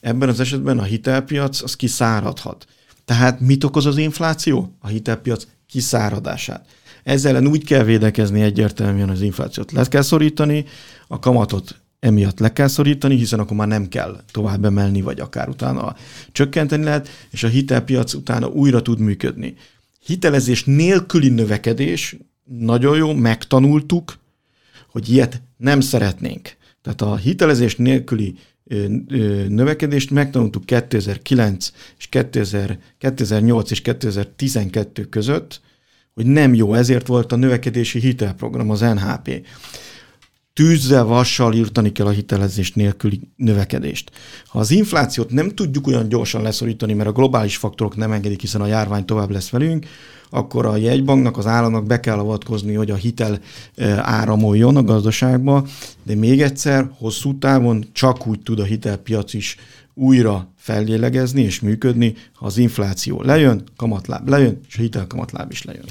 Ebben 0.00 0.28
az 0.28 0.40
esetben 0.40 0.78
a 0.78 0.82
hitelpiac 0.82 1.62
az 1.62 1.76
kiszáradhat. 1.76 2.66
Tehát 3.04 3.40
mit 3.40 3.64
okoz 3.64 3.86
az 3.86 3.96
infláció? 3.96 4.72
A 4.80 4.86
hitelpiac 4.86 5.46
kiszáradását. 5.66 6.66
Ezzel 7.08 7.36
ellen 7.36 7.46
úgy 7.46 7.64
kell 7.64 7.84
védekezni 7.84 8.40
egyértelműen 8.40 9.08
az 9.08 9.20
inflációt. 9.20 9.72
Le 9.72 9.84
kell 9.84 10.02
szorítani, 10.02 10.64
a 11.06 11.18
kamatot 11.18 11.80
emiatt 12.00 12.38
le 12.38 12.52
kell 12.52 12.66
szorítani, 12.66 13.16
hiszen 13.16 13.38
akkor 13.38 13.56
már 13.56 13.68
nem 13.68 13.88
kell 13.88 14.20
tovább 14.30 14.64
emelni, 14.64 15.00
vagy 15.00 15.20
akár 15.20 15.48
utána 15.48 15.96
csökkenteni 16.32 16.84
lehet, 16.84 17.08
és 17.30 17.42
a 17.42 17.48
hitelpiac 17.48 18.14
utána 18.14 18.46
újra 18.46 18.82
tud 18.82 18.98
működni. 18.98 19.54
Hitelezés 20.04 20.64
nélküli 20.64 21.28
növekedés, 21.28 22.16
nagyon 22.44 22.96
jó, 22.96 23.12
megtanultuk, 23.12 24.18
hogy 24.90 25.08
ilyet 25.08 25.42
nem 25.56 25.80
szeretnénk. 25.80 26.56
Tehát 26.82 27.00
a 27.00 27.16
hitelezés 27.16 27.76
nélküli 27.76 28.34
növekedést 29.48 30.10
megtanultuk 30.10 30.66
2009 30.66 31.72
és 31.98 32.06
2000, 32.06 32.78
2008 32.98 33.70
és 33.70 33.80
2012 33.82 35.04
között, 35.04 35.60
hogy 36.18 36.26
nem 36.26 36.54
jó, 36.54 36.74
ezért 36.74 37.06
volt 37.06 37.32
a 37.32 37.36
növekedési 37.36 37.98
hitelprogram, 37.98 38.70
az 38.70 38.80
NHP. 38.80 39.46
Tűzzel, 40.52 41.04
vassal 41.04 41.54
írtani 41.54 41.92
kell 41.92 42.06
a 42.06 42.10
hitelezés 42.10 42.72
nélküli 42.72 43.20
növekedést. 43.36 44.10
Ha 44.46 44.58
az 44.58 44.70
inflációt 44.70 45.30
nem 45.30 45.48
tudjuk 45.48 45.86
olyan 45.86 46.08
gyorsan 46.08 46.42
leszorítani, 46.42 46.92
mert 46.92 47.08
a 47.08 47.12
globális 47.12 47.56
faktorok 47.56 47.96
nem 47.96 48.12
engedik, 48.12 48.40
hiszen 48.40 48.60
a 48.60 48.66
járvány 48.66 49.04
tovább 49.04 49.30
lesz 49.30 49.50
velünk, 49.50 49.86
akkor 50.30 50.66
a 50.66 50.76
jegybanknak, 50.76 51.36
az 51.36 51.46
államnak 51.46 51.86
be 51.86 52.00
kell 52.00 52.18
avatkozni, 52.18 52.74
hogy 52.74 52.90
a 52.90 52.94
hitel 52.94 53.38
áramoljon 53.96 54.76
a 54.76 54.82
gazdaságba, 54.82 55.66
de 56.02 56.14
még 56.14 56.42
egyszer, 56.42 56.90
hosszú 56.98 57.38
távon 57.38 57.84
csak 57.92 58.26
úgy 58.26 58.40
tud 58.40 58.58
a 58.58 58.64
hitelpiac 58.64 59.34
is 59.34 59.56
újra 59.94 60.52
fellélegezni 60.56 61.42
és 61.42 61.60
működni, 61.60 62.14
ha 62.34 62.46
az 62.46 62.58
infláció 62.58 63.22
lejön, 63.22 63.62
kamatláb 63.76 64.28
lejön, 64.28 64.60
és 64.68 64.78
a 64.78 64.80
hitelkamatláb 64.80 65.50
is 65.50 65.62
lejön. 65.62 65.84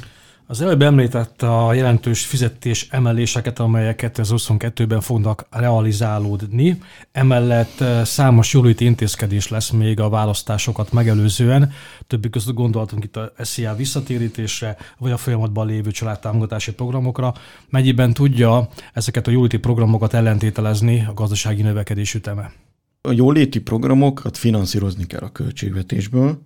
Az 0.49 0.61
előbb 0.61 0.81
említette 0.81 1.55
a 1.55 1.73
jelentős 1.73 2.25
fizetés 2.25 2.87
emeléseket, 2.91 3.59
amelyek 3.59 4.09
2022-ben 4.13 5.01
fognak 5.01 5.45
realizálódni. 5.49 6.81
Emellett 7.11 7.81
eh, 7.81 8.05
számos 8.05 8.53
jóléti 8.53 8.85
intézkedés 8.85 9.49
lesz 9.49 9.69
még 9.69 9.99
a 9.99 10.09
választásokat 10.09 10.91
megelőzően. 10.91 11.71
Többik 12.07 12.31
között 12.31 12.53
gondoltunk 12.53 13.03
itt 13.03 13.15
a 13.15 13.31
SZIA 13.37 13.75
visszatérítésre, 13.75 14.77
vagy 14.97 15.11
a 15.11 15.17
folyamatban 15.17 15.67
lévő 15.67 15.91
családtámogatási 15.91 16.73
programokra. 16.73 17.33
Mennyiben 17.69 18.13
tudja 18.13 18.69
ezeket 18.93 19.27
a 19.27 19.31
jóléti 19.31 19.57
programokat 19.57 20.13
ellentételezni 20.13 21.05
a 21.09 21.13
gazdasági 21.13 21.61
növekedés 21.61 22.13
üteme? 22.13 22.51
A 23.01 23.11
jóléti 23.11 23.59
programokat 23.59 24.37
finanszírozni 24.37 25.05
kell 25.05 25.21
a 25.23 25.31
költségvetésből. 25.31 26.41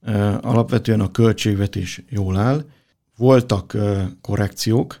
Eh, 0.00 0.44
alapvetően 0.44 1.00
a 1.00 1.10
költségvetés 1.10 2.02
jól 2.08 2.36
áll, 2.36 2.64
voltak 3.18 3.76
korrekciók, 4.20 5.00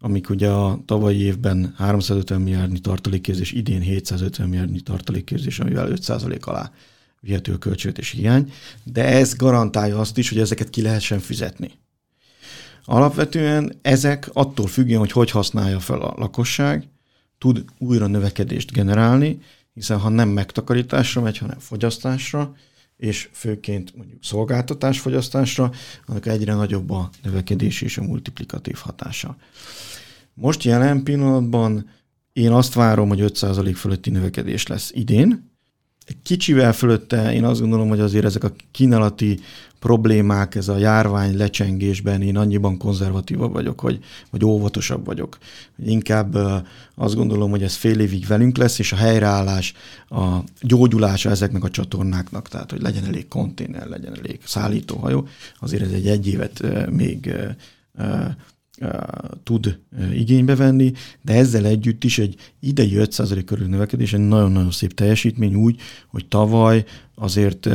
amik 0.00 0.30
ugye 0.30 0.48
a 0.48 0.82
tavalyi 0.86 1.20
évben 1.20 1.74
350 1.76 2.40
milliárdnyi 2.40 2.78
tartalékérzés, 2.78 3.52
idén 3.52 3.80
750 3.80 4.48
milliárdnyi 4.48 4.80
tartalékérzés, 4.80 5.58
amivel 5.58 5.88
5% 5.90 6.40
alá 6.40 6.70
vihető 7.20 7.52
a 7.52 7.58
költségvetési 7.58 8.16
hiány, 8.16 8.52
de 8.84 9.04
ez 9.04 9.34
garantálja 9.34 9.98
azt 9.98 10.18
is, 10.18 10.28
hogy 10.28 10.38
ezeket 10.38 10.70
ki 10.70 10.82
lehessen 10.82 11.18
fizetni. 11.18 11.70
Alapvetően 12.84 13.78
ezek 13.82 14.30
attól 14.32 14.66
függően, 14.66 14.98
hogy 14.98 15.12
hogy 15.12 15.30
használja 15.30 15.80
fel 15.80 16.00
a 16.00 16.14
lakosság, 16.16 16.88
tud 17.38 17.64
újra 17.78 18.06
növekedést 18.06 18.72
generálni, 18.72 19.38
hiszen 19.74 19.98
ha 19.98 20.08
nem 20.08 20.28
megtakarításra 20.28 21.20
megy, 21.20 21.38
hanem 21.38 21.58
fogyasztásra, 21.58 22.54
és 22.96 23.28
főként 23.32 23.96
mondjuk 23.96 24.24
szolgáltatásfogyasztásra, 24.24 25.72
annak 26.06 26.26
egyre 26.26 26.54
nagyobb 26.54 26.90
a 26.90 27.10
növekedés 27.22 27.80
és 27.80 27.98
a 27.98 28.02
multiplikatív 28.02 28.76
hatása. 28.76 29.36
Most 30.34 30.62
jelen 30.62 31.02
pillanatban 31.02 31.90
én 32.32 32.50
azt 32.50 32.74
várom, 32.74 33.08
hogy 33.08 33.20
5% 33.22 33.72
fölötti 33.76 34.10
növekedés 34.10 34.66
lesz 34.66 34.90
idén. 34.94 35.50
Kicsivel 36.22 36.72
fölötte 36.72 37.32
én 37.32 37.44
azt 37.44 37.60
gondolom, 37.60 37.88
hogy 37.88 38.00
azért 38.00 38.24
ezek 38.24 38.44
a 38.44 38.52
kínálati 38.70 39.40
problémák, 39.82 40.54
ez 40.54 40.68
a 40.68 40.76
járvány 40.76 41.36
lecsengésben 41.36 42.22
én 42.22 42.36
annyiban 42.36 42.76
konzervatívabb 42.76 43.52
vagyok, 43.52 43.80
hogy, 43.80 43.98
vagy 44.30 44.44
óvatosabb 44.44 45.04
vagyok. 45.04 45.38
Inkább 45.84 46.34
azt 46.94 47.14
gondolom, 47.14 47.50
hogy 47.50 47.62
ez 47.62 47.74
fél 47.74 48.00
évig 48.00 48.26
velünk 48.26 48.56
lesz, 48.56 48.78
és 48.78 48.92
a 48.92 48.96
helyreállás, 48.96 49.74
a 50.08 50.38
gyógyulása 50.60 51.30
ezeknek 51.30 51.64
a 51.64 51.70
csatornáknak, 51.70 52.48
tehát 52.48 52.70
hogy 52.70 52.82
legyen 52.82 53.04
elég 53.04 53.28
konténer, 53.28 53.86
legyen 53.88 54.16
elég 54.18 54.40
szállítóhajó, 54.44 55.26
azért 55.60 55.82
ez 55.82 55.92
egy 55.92 56.08
egy 56.08 56.26
évet 56.26 56.62
még 56.90 57.34
tud 59.42 59.78
igénybe 60.12 60.56
venni, 60.56 60.92
de 61.22 61.32
ezzel 61.32 61.64
együtt 61.64 62.04
is 62.04 62.18
egy 62.18 62.52
idei 62.60 62.92
5% 62.94 63.42
körül 63.46 63.66
növekedés, 63.66 64.12
egy 64.12 64.20
nagyon-nagyon 64.20 64.70
szép 64.70 64.94
teljesítmény 64.94 65.54
úgy, 65.54 65.80
hogy 66.08 66.26
tavaly 66.26 66.84
azért 67.14 67.68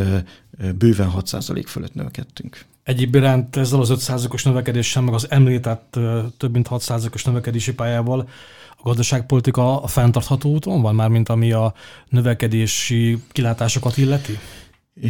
bőven 0.77 1.11
6% 1.15 1.63
fölött 1.67 1.93
növekedtünk. 1.93 2.65
Egyéb 2.83 3.15
iránt 3.15 3.55
ezzel 3.55 3.79
az 3.79 3.91
5%-os 3.93 4.43
növekedéssel, 4.43 5.01
meg 5.01 5.13
az 5.13 5.31
említett 5.31 5.99
több 6.37 6.51
mint 6.51 6.67
6%-os 6.69 7.23
növekedési 7.23 7.73
pályával 7.73 8.29
a 8.77 8.81
gazdaságpolitika 8.83 9.81
a 9.81 9.87
fenntartható 9.87 10.49
úton 10.49 10.81
van, 10.81 10.95
már 10.95 11.09
mint 11.09 11.29
ami 11.29 11.51
a 11.51 11.73
növekedési 12.09 13.23
kilátásokat 13.31 13.97
illeti? 13.97 14.39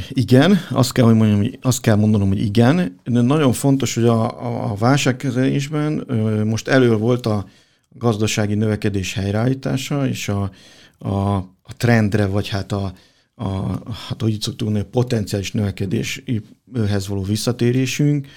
Igen, 0.10 0.60
azt 0.70 0.92
kell, 0.92 1.06
hogy 1.06 1.16
mondjam, 1.16 1.52
azt 1.62 1.82
kell 1.82 1.96
mondanom, 1.96 2.28
hogy 2.28 2.42
igen. 2.42 3.00
De 3.04 3.22
nagyon 3.22 3.54
fontos, 3.54 3.96
hogy 3.96 4.06
a, 4.06 4.72
a 4.72 4.76
válságkezelésben 4.76 6.08
most 6.46 6.68
elő 6.68 6.96
volt 6.96 7.26
a 7.26 7.46
gazdasági 7.90 8.54
növekedés 8.54 9.14
helyreállítása, 9.14 10.08
és 10.08 10.30
a, 10.30 10.52
a, 10.98 11.36
a 11.38 11.76
trendre, 11.78 12.26
vagy 12.26 12.48
hát 12.48 12.72
a, 12.72 12.94
a 13.40 13.92
hát 14.08 14.22
hogy 14.22 14.32
így 14.32 14.42
szoktuk 14.42 14.68
mondani, 14.68 14.86
a 14.86 14.90
potenciális 14.92 15.52
növekedéshez 15.52 17.08
való 17.08 17.24
visszatérésünk, 17.24 18.28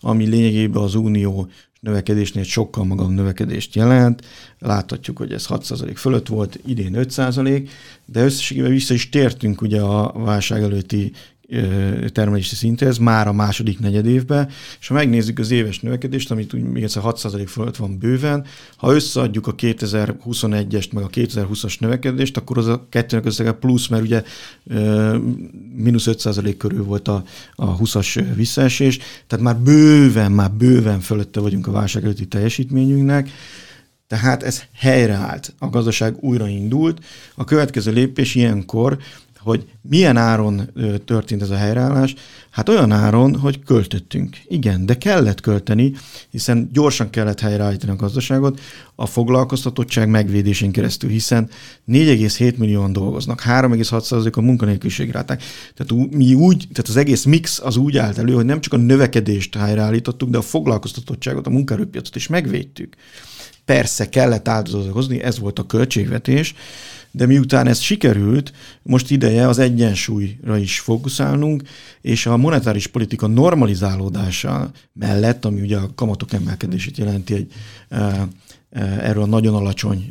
ami 0.00 0.26
lényegében 0.26 0.82
az 0.82 0.94
unió 0.94 1.48
növekedésnél 1.80 2.44
sokkal 2.44 2.84
magabb 2.84 3.10
növekedést 3.10 3.74
jelent. 3.74 4.24
Láthatjuk, 4.58 5.18
hogy 5.18 5.32
ez 5.32 5.46
6% 5.48 5.92
fölött 5.96 6.26
volt, 6.26 6.60
idén 6.66 6.92
5%, 6.96 7.68
de 8.06 8.24
összességében 8.24 8.70
vissza 8.70 8.94
is 8.94 9.08
tértünk 9.08 9.62
ugye 9.62 9.80
a 9.80 10.12
válság 10.12 10.62
előtti 10.62 11.12
termelési 12.12 12.54
szinthez 12.54 12.98
már 12.98 13.28
a 13.28 13.32
második 13.32 13.78
negyed 13.78 14.06
évben, 14.06 14.48
és 14.80 14.88
ha 14.88 14.94
megnézzük 14.94 15.38
az 15.38 15.50
éves 15.50 15.80
növekedést, 15.80 16.30
amit 16.30 16.54
úgy 16.54 16.62
még 16.62 16.82
egyszer 16.82 17.02
6% 17.06 17.44
fölött 17.46 17.76
van 17.76 17.98
bőven, 17.98 18.44
ha 18.76 18.94
összeadjuk 18.94 19.46
a 19.46 19.54
2021-est 19.54 20.92
meg 20.92 21.04
a 21.04 21.08
2020-as 21.08 21.80
növekedést, 21.80 22.36
akkor 22.36 22.58
az 22.58 22.66
a 22.66 22.86
kettőnek 22.88 23.26
összege 23.26 23.52
plusz, 23.52 23.86
mert 23.86 24.02
ugye 24.02 24.22
mínusz 25.74 26.06
5% 26.08 26.54
körül 26.58 26.84
volt 26.84 27.08
a, 27.08 27.24
a 27.54 27.76
20-as 27.76 28.24
visszaesés, 28.34 28.98
tehát 29.26 29.44
már 29.44 29.56
bőven, 29.56 30.32
már 30.32 30.52
bőven 30.52 31.00
fölötte 31.00 31.40
vagyunk 31.40 31.66
a 31.66 31.72
válság 31.72 32.04
előtti 32.04 32.26
teljesítményünknek, 32.26 33.30
tehát 34.08 34.42
ez 34.42 34.62
helyreállt, 34.74 35.54
a 35.58 35.68
gazdaság 35.68 36.16
újraindult. 36.20 37.04
A 37.34 37.44
következő 37.44 37.92
lépés 37.92 38.34
ilyenkor 38.34 38.98
hogy 39.40 39.66
milyen 39.82 40.16
áron 40.16 40.70
történt 41.04 41.42
ez 41.42 41.50
a 41.50 41.56
helyreállás? 41.56 42.14
Hát 42.50 42.68
olyan 42.68 42.92
áron, 42.92 43.36
hogy 43.36 43.62
költöttünk. 43.64 44.36
Igen, 44.46 44.86
de 44.86 44.98
kellett 44.98 45.40
költeni, 45.40 45.92
hiszen 46.30 46.70
gyorsan 46.72 47.10
kellett 47.10 47.40
helyreállítani 47.40 47.92
a 47.92 47.96
gazdaságot 47.96 48.60
a 48.94 49.06
foglalkoztatottság 49.06 50.08
megvédésén 50.08 50.72
keresztül, 50.72 51.10
hiszen 51.10 51.50
4,7 51.88 52.56
millióan 52.56 52.92
dolgoznak, 52.92 53.42
3,6% 53.42 54.32
a 54.32 54.40
munkanélküliség 54.40 55.10
ráták. 55.10 55.42
Tehát 55.74 56.10
mi 56.10 56.34
úgy, 56.34 56.56
tehát 56.72 56.88
az 56.88 56.96
egész 56.96 57.24
mix 57.24 57.60
az 57.60 57.76
úgy 57.76 57.96
állt 57.96 58.18
elő, 58.18 58.32
hogy 58.32 58.44
nem 58.44 58.60
csak 58.60 58.72
a 58.72 58.76
növekedést 58.76 59.56
helyreállítottuk, 59.56 60.30
de 60.30 60.38
a 60.38 60.42
foglalkoztatottságot, 60.42 61.46
a 61.46 61.50
munkaerőpiacot 61.50 62.16
is 62.16 62.26
megvédtük. 62.26 62.96
Persze 63.64 64.08
kellett 64.08 64.48
áldozatot 64.48 64.92
hozni, 64.92 65.22
ez 65.22 65.38
volt 65.38 65.58
a 65.58 65.66
költségvetés, 65.66 66.54
de 67.10 67.26
miután 67.26 67.66
ez 67.66 67.78
sikerült, 67.78 68.52
most 68.82 69.10
ideje 69.10 69.48
az 69.48 69.58
egyensúlyra 69.58 70.56
is 70.56 70.80
fókuszálnunk, 70.80 71.62
és 72.00 72.26
a 72.26 72.36
monetáris 72.36 72.86
politika 72.86 73.26
normalizálódása 73.26 74.70
mellett, 74.92 75.44
ami 75.44 75.60
ugye 75.60 75.76
a 75.76 75.90
kamatok 75.94 76.32
emelkedését 76.32 76.96
jelenti 76.96 77.34
egy 77.34 77.52
erről 78.70 79.22
a 79.22 79.26
nagyon 79.26 79.54
alacsony 79.54 80.10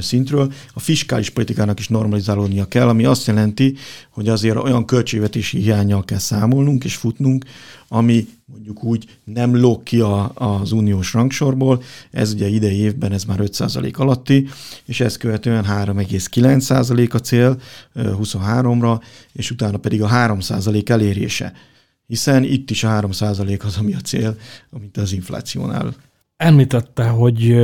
szintről. 0.00 0.52
A 0.72 0.80
fiskális 0.80 1.30
politikának 1.30 1.78
is 1.78 1.88
normalizálódnia 1.88 2.64
kell, 2.64 2.88
ami 2.88 3.04
azt 3.04 3.26
jelenti, 3.26 3.74
hogy 4.10 4.28
azért 4.28 4.56
olyan 4.56 4.84
költségvetési 4.84 5.58
hiányjal 5.58 6.04
kell 6.04 6.18
számolnunk 6.18 6.84
és 6.84 6.96
futnunk, 6.96 7.44
ami 7.88 8.26
mondjuk 8.44 8.84
úgy 8.84 9.18
nem 9.24 9.56
lóg 9.56 9.82
ki 9.82 10.00
a, 10.00 10.32
az 10.34 10.72
uniós 10.72 11.12
rangsorból, 11.12 11.82
ez 12.10 12.32
ugye 12.32 12.48
idei 12.48 12.76
évben 12.76 13.12
ez 13.12 13.24
már 13.24 13.38
5% 13.42 13.96
alatti, 13.96 14.48
és 14.84 15.00
ezt 15.00 15.16
követően 15.16 15.64
3,9% 15.64 17.12
a 17.12 17.18
cél 17.18 17.60
23-ra, 17.94 19.00
és 19.32 19.50
utána 19.50 19.78
pedig 19.78 20.02
a 20.02 20.08
3% 20.08 20.88
elérése. 20.88 21.52
Hiszen 22.06 22.44
itt 22.44 22.70
is 22.70 22.84
a 22.84 22.88
3% 22.88 23.64
az, 23.64 23.76
ami 23.76 23.94
a 23.94 24.00
cél, 24.00 24.36
amit 24.70 24.96
az 24.96 25.12
inflációnál 25.12 25.94
Említette, 26.36 27.08
hogy 27.08 27.56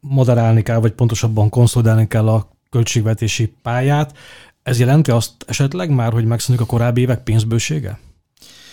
moderálni 0.00 0.62
kell, 0.62 0.78
vagy 0.78 0.92
pontosabban 0.92 1.48
konszolidálni 1.48 2.06
kell 2.06 2.28
a 2.28 2.50
költségvetési 2.70 3.54
pályát. 3.62 4.18
Ez 4.62 4.78
jelenti 4.78 5.10
azt 5.10 5.32
esetleg 5.46 5.90
már, 5.90 6.12
hogy 6.12 6.24
megszűnik 6.24 6.60
a 6.60 6.66
korábbi 6.66 7.00
évek 7.00 7.22
pénzbősége? 7.22 7.98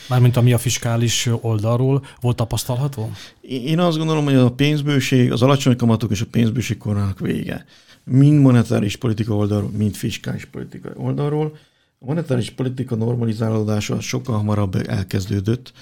Mármint 0.09 0.37
ami 0.37 0.53
a 0.53 0.57
fiskális 0.57 1.29
oldalról 1.41 2.05
volt 2.21 2.35
tapasztalható? 2.35 3.11
Én 3.41 3.79
azt 3.79 3.97
gondolom, 3.97 4.23
hogy 4.23 4.35
a 4.35 4.51
pénzbőség, 4.51 5.31
az 5.31 5.41
alacsony 5.41 5.75
kamatok 5.75 6.11
és 6.11 6.21
a 6.21 6.25
pénzbőség 6.31 6.77
korának 6.77 7.19
vége. 7.19 7.65
Mind 8.03 8.41
monetáris 8.41 8.95
politika 8.95 9.35
oldalról, 9.35 9.69
mind 9.77 9.95
fiskális 9.95 10.45
politika 10.45 10.89
oldalról. 10.95 11.57
A 11.99 12.05
monetáris 12.05 12.49
politika 12.49 12.95
normalizálódása 12.95 13.99
sokkal 13.99 14.35
hamarabb 14.35 14.75
elkezdődött 14.87 15.73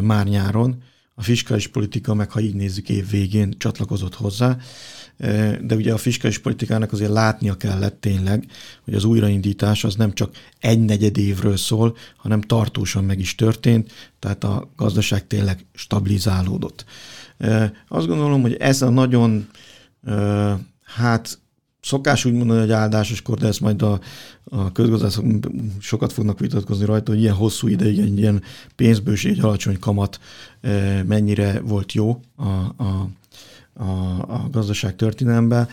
már 0.00 0.26
nyáron, 0.26 0.82
a 1.20 1.22
fiskális 1.22 1.66
politika, 1.66 2.14
meg 2.14 2.30
ha 2.30 2.40
így 2.40 2.54
nézzük, 2.54 2.88
év 2.88 3.10
végén 3.10 3.54
csatlakozott 3.58 4.14
hozzá, 4.14 4.56
de 5.60 5.74
ugye 5.74 5.92
a 5.92 5.96
fiskális 5.96 6.38
politikának 6.38 6.92
azért 6.92 7.10
látnia 7.10 7.56
kellett 7.56 8.00
tényleg, 8.00 8.46
hogy 8.84 8.94
az 8.94 9.04
újraindítás 9.04 9.84
az 9.84 9.94
nem 9.94 10.12
csak 10.12 10.34
egy 10.58 10.80
negyed 10.80 11.16
évről 11.16 11.56
szól, 11.56 11.96
hanem 12.16 12.40
tartósan 12.40 13.04
meg 13.04 13.18
is 13.18 13.34
történt, 13.34 13.92
tehát 14.18 14.44
a 14.44 14.70
gazdaság 14.76 15.26
tényleg 15.26 15.64
stabilizálódott. 15.74 16.84
Azt 17.88 18.06
gondolom, 18.06 18.42
hogy 18.42 18.54
ez 18.54 18.82
a 18.82 18.90
nagyon 18.90 19.48
hát 20.82 21.38
szokás 21.80 22.24
úgy 22.24 22.32
mondani, 22.32 22.60
hogy 22.60 22.72
áldásoskor, 22.72 23.38
de 23.38 23.46
ezt 23.46 23.60
majd 23.60 23.82
a, 23.82 24.00
a 24.44 24.72
közgazdászok 24.72 25.24
sokat 25.80 26.12
fognak 26.12 26.38
vitatkozni 26.38 26.84
rajta, 26.84 27.10
hogy 27.10 27.20
ilyen 27.20 27.34
hosszú 27.34 27.68
ideig 27.68 27.98
egy 27.98 28.18
ilyen 28.18 28.42
pénzbőség, 28.76 29.32
egy 29.32 29.44
alacsony 29.44 29.78
kamat 29.78 30.20
eh, 30.60 31.02
mennyire 31.02 31.60
volt 31.60 31.92
jó 31.92 32.20
a, 32.36 32.48
a, 32.76 33.08
a, 33.74 33.90
a 34.28 34.48
gazdaság 34.50 34.96
történelemben, 34.96 35.68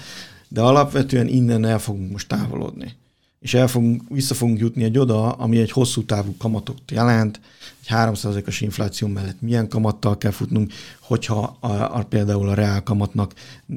de 0.47 0.61
alapvetően 0.61 1.27
innen 1.27 1.65
el 1.65 1.79
fogunk 1.79 2.11
most 2.11 2.27
távolodni 2.27 2.95
és 3.39 3.53
el 3.53 3.67
fogunk, 3.67 4.01
vissza 4.09 4.33
fogunk 4.33 4.59
jutni 4.59 4.83
egy 4.83 4.97
oda, 4.97 5.31
ami 5.31 5.57
egy 5.57 5.71
hosszú 5.71 6.05
távú 6.05 6.35
kamatot 6.37 6.91
jelent, 6.91 7.39
egy 7.81 7.87
3%-os 7.89 8.61
infláció 8.61 9.07
mellett 9.07 9.41
milyen 9.41 9.67
kamattal 9.67 10.17
kell 10.17 10.31
futnunk, 10.31 10.71
hogyha 11.01 11.57
a, 11.59 11.71
a, 11.71 12.05
például 12.09 12.49
a 12.49 12.53
reál 12.53 12.83
kamatnak 12.83 13.33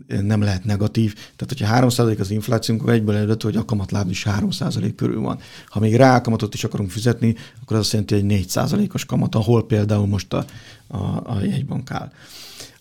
nem 0.07 0.43
lehet 0.43 0.65
negatív. 0.65 1.15
Tehát, 1.15 1.59
hogyha 1.59 1.89
3% 1.89 2.21
az 2.21 2.31
infláció, 2.31 2.75
akkor 2.75 2.93
egyből 2.93 3.17
előtt, 3.17 3.43
hogy 3.43 3.57
a 3.57 3.65
kamatláb 3.65 4.11
is 4.11 4.27
3% 4.29 4.93
körül 4.97 5.21
van. 5.21 5.39
Ha 5.67 5.81
még 5.81 5.97
reál 5.97 6.21
kamatot 6.21 6.55
is 6.55 6.65
akarunk 6.65 6.91
fizetni, 6.91 7.35
akkor 7.63 7.77
az 7.77 7.83
azt 7.83 7.93
jelenti, 7.93 8.15
hogy 8.15 8.33
egy 8.33 8.47
4%-os 8.47 9.05
kamat, 9.05 9.35
ahol 9.35 9.67
például 9.67 10.07
most 10.07 10.33
a, 10.33 10.45
a, 10.87 10.99
a 11.37 11.41
jegybank 11.43 11.91
áll. 11.91 12.13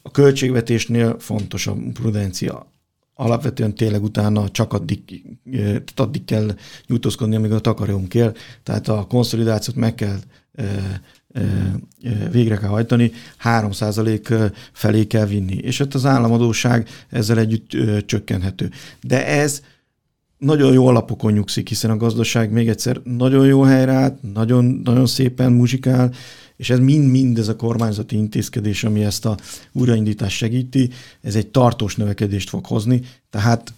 A 0.02 0.12
költségvetésnél 0.12 1.20
fontos 1.20 1.68
a 1.68 1.76
prudencia 1.94 2.68
alapvetően 3.20 3.76
tényleg 3.76 4.04
utána 4.04 4.50
csak 4.50 4.74
addig, 4.74 5.02
addig 5.96 6.26
kell 6.26 6.56
nyújtózkodni, 6.88 7.36
amíg 7.36 7.52
a 7.52 7.60
takarónk 7.60 8.14
él, 8.14 8.34
tehát 8.64 8.88
a 8.88 9.06
konszolidációt 9.10 9.76
meg 9.76 9.96
kell 9.96 10.18
végre 12.32 12.58
kell 12.58 12.70
hajtani, 12.70 13.12
3% 13.44 14.52
felé 14.72 15.08
kell 15.08 15.26
vinni. 15.26 15.56
És 15.56 15.80
ott 15.80 15.94
az 15.94 16.06
államadóság 16.06 16.88
ezzel 17.10 17.40
együtt 17.40 17.78
csökkenhető. 18.06 18.70
De 19.02 19.28
ez 19.28 19.62
nagyon 20.38 20.74
jó 20.74 20.88
alapokon 20.88 21.32
nyugszik, 21.32 21.68
hiszen 21.68 21.92
a 21.92 21.98
gazdaság 21.98 22.52
még 22.52 22.70
egyszer 22.70 23.02
nagyon 23.04 23.46
jó 23.46 23.62
helyre 23.62 23.92
állt, 23.92 24.34
nagyon, 24.34 24.66
nagyon 24.66 25.06
szépen 25.06 25.52
muzsikál, 25.52 26.12
és 26.60 26.70
ez 26.70 26.80
mind-mind 26.80 27.38
ez 27.38 27.48
a 27.48 27.56
kormányzati 27.56 28.16
intézkedés, 28.16 28.84
ami 28.84 29.04
ezt 29.04 29.26
a 29.26 29.38
újraindítást 29.72 30.38
segíti, 30.38 30.90
ez 31.22 31.36
egy 31.36 31.48
tartós 31.48 31.96
növekedést 31.96 32.50
fog 32.50 32.66
hozni, 32.66 33.02
tehát 33.30 33.74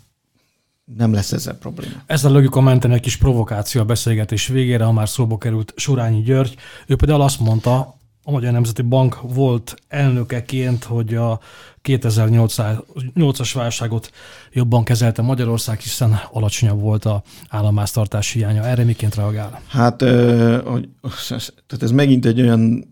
nem 0.98 1.14
lesz 1.14 1.32
ezzel 1.32 1.58
probléma. 1.58 2.04
Lögjük 2.24 2.56
a 2.56 2.62
menten 2.62 2.92
egy 2.92 3.02
kis 3.02 3.18
provokáció 3.18 3.82
a 3.82 3.86
beszélgetés 3.86 4.48
végére, 4.48 4.84
ha 4.84 4.92
már 4.92 5.10
szóba 5.10 5.38
került 5.38 5.74
Surányi 5.76 6.22
György. 6.22 6.56
Ő 6.88 6.96
például 6.96 7.22
azt 7.22 7.40
mondta, 7.40 7.98
a 8.24 8.32
Magyar 8.32 8.52
Nemzeti 8.52 8.82
Bank 8.82 9.22
volt 9.22 9.76
elnökeként, 9.88 10.84
hogy 10.84 11.16
a 11.16 11.40
2008-as 11.84 13.52
válságot 13.54 14.12
jobban 14.52 14.84
kezelte 14.84 15.22
Magyarország, 15.22 15.80
hiszen 15.80 16.20
alacsonyabb 16.32 16.80
volt 16.80 17.06
a 17.06 17.24
államháztartás 17.50 18.32
hiánya. 18.32 18.66
Erre 18.66 18.84
miként 18.84 19.16
reagál? 19.16 19.62
Hát, 19.68 19.98
tehát 19.98 21.82
ez 21.82 21.92
megint 21.92 22.26
egy 22.26 22.42
olyan 22.42 22.88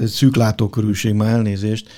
egy 0.00 0.06
szűk 0.06 0.36
már 1.14 1.32
elnézést, 1.32 1.88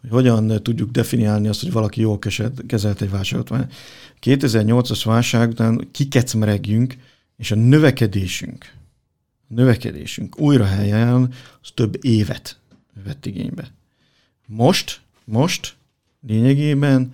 hogy 0.00 0.10
hogyan 0.10 0.62
tudjuk 0.62 0.90
definiálni 0.90 1.48
azt, 1.48 1.60
hogy 1.60 1.72
valaki 1.72 2.00
jól 2.00 2.18
kezelt 2.66 3.02
egy 3.02 3.10
válságot. 3.10 3.50
2008-as 4.22 5.00
válság 5.04 5.48
után 5.48 5.88
kikecmeregjünk, 5.92 6.96
és 7.36 7.50
a 7.50 7.54
növekedésünk, 7.54 8.72
növekedésünk 9.48 10.40
újra 10.40 10.64
helyen, 10.64 11.32
az 11.62 11.70
több 11.74 12.04
évet 12.04 12.58
vett 13.04 13.26
igénybe. 13.26 13.70
Most, 14.46 15.00
most 15.24 15.74
lényegében 16.26 17.12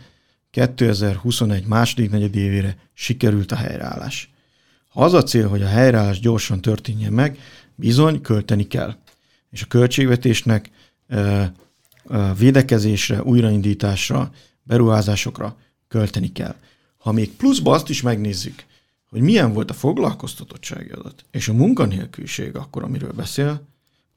2021 0.50 1.66
második 1.66 2.10
negyedévére 2.10 2.76
sikerült 2.94 3.52
a 3.52 3.56
helyreállás. 3.56 4.30
Ha 4.88 5.04
az 5.04 5.14
a 5.14 5.22
cél, 5.22 5.48
hogy 5.48 5.62
a 5.62 5.68
helyreállás 5.68 6.20
gyorsan 6.20 6.60
történjen 6.60 7.12
meg, 7.12 7.38
bizony 7.74 8.20
költeni 8.20 8.66
kell. 8.66 8.96
És 9.50 9.62
a 9.62 9.66
költségvetésnek 9.66 10.70
védekezésre, 12.38 13.22
újraindításra, 13.22 14.32
beruházásokra 14.62 15.56
költeni 15.88 16.32
kell. 16.32 16.54
Ha 16.98 17.12
még 17.12 17.30
pluszba 17.30 17.72
azt 17.72 17.88
is 17.88 18.02
megnézzük, 18.02 18.64
hogy 19.10 19.20
milyen 19.20 19.52
volt 19.52 19.70
a 19.70 19.74
foglalkoztatottsági 19.74 20.90
adat, 20.90 21.24
és 21.30 21.48
a 21.48 21.52
munkanélküliség 21.52 22.56
akkor, 22.56 22.82
amiről 22.82 23.12
beszél, 23.12 23.68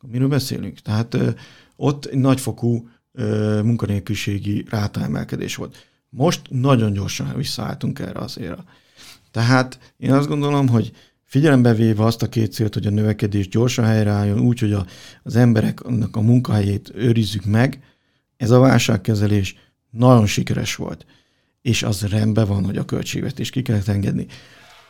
amiről 0.01 0.27
beszélünk. 0.27 0.79
Tehát 0.79 1.17
ott 1.75 2.05
egy 2.05 2.17
nagyfokú 2.17 2.89
munkanélküliségi 3.63 4.65
rátaemelkedés 4.69 5.55
volt. 5.55 5.87
Most 6.09 6.41
nagyon 6.49 6.93
gyorsan 6.93 7.33
visszaálltunk 7.35 7.99
erre 7.99 8.19
az 8.19 8.37
éra. 8.37 8.63
Tehát 9.31 9.93
én 9.97 10.11
azt 10.11 10.27
gondolom, 10.27 10.67
hogy 10.67 10.91
figyelembe 11.23 11.73
véve 11.73 12.03
azt 12.03 12.21
a 12.21 12.29
két 12.29 12.51
célt, 12.51 12.73
hogy 12.73 12.85
a 12.85 12.89
növekedés 12.89 13.47
gyorsan 13.47 13.85
helyreálljon, 13.85 14.39
úgy, 14.39 14.59
hogy 14.59 14.73
a, 14.73 14.85
az 15.23 15.35
embereknek 15.35 16.15
a 16.15 16.21
munkahelyét 16.21 16.91
őrizzük 16.95 17.45
meg, 17.45 17.83
ez 18.37 18.51
a 18.51 18.59
válságkezelés 18.59 19.55
nagyon 19.89 20.25
sikeres 20.25 20.75
volt. 20.75 21.05
És 21.61 21.83
az 21.83 22.01
rendben 22.01 22.47
van, 22.47 22.65
hogy 22.65 22.77
a 22.77 22.85
költségvetést 22.85 23.51
ki 23.51 23.61
kellett 23.61 23.87
engedni. 23.87 24.27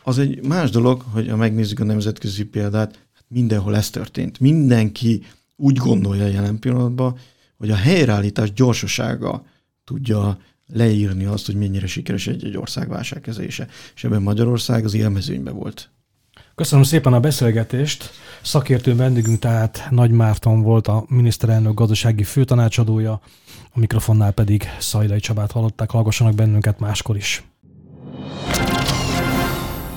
Az 0.03 0.17
egy 0.17 0.43
más 0.43 0.69
dolog, 0.69 1.03
hogy 1.11 1.29
ha 1.29 1.35
megnézzük 1.35 1.79
a 1.79 1.83
nemzetközi 1.83 2.45
példát, 2.45 2.99
hát 3.13 3.25
mindenhol 3.27 3.75
ez 3.75 3.89
történt. 3.89 4.39
Mindenki 4.39 5.23
úgy 5.55 5.77
gondolja 5.77 6.27
jelen 6.27 6.59
pillanatban, 6.59 7.17
hogy 7.57 7.71
a 7.71 7.75
helyreállítás 7.75 8.53
gyorsasága 8.53 9.45
tudja 9.83 10.37
leírni 10.67 11.25
azt, 11.25 11.45
hogy 11.45 11.55
mennyire 11.55 11.87
sikeres 11.87 12.27
egy-egy 12.27 12.57
ország 12.57 12.89
válságkezelése. 12.89 13.67
És 13.95 14.03
ebben 14.03 14.21
Magyarország 14.21 14.85
az 14.85 14.93
élmezőnyben 14.93 15.55
volt. 15.55 15.89
Köszönöm 16.55 16.83
szépen 16.83 17.13
a 17.13 17.19
beszélgetést. 17.19 18.09
Szakértő 18.41 18.95
vendégünk 18.95 19.39
tehát 19.39 19.87
Nagy 19.89 20.11
Márton 20.11 20.61
volt 20.61 20.87
a 20.87 21.05
miniszterelnök 21.07 21.73
gazdasági 21.73 22.23
főtanácsadója, 22.23 23.21
a 23.71 23.79
mikrofonnál 23.79 24.31
pedig 24.31 24.67
Szajlai 24.79 25.19
Csabát 25.19 25.51
hallották, 25.51 25.91
hallgassanak 25.91 26.35
bennünket 26.35 26.79
máskor 26.79 27.15
is. 27.15 27.43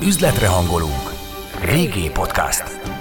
Üzletre 0.03 0.47
hangolunk. 0.47 1.13
Régi 1.61 2.11
podcast. 2.11 2.96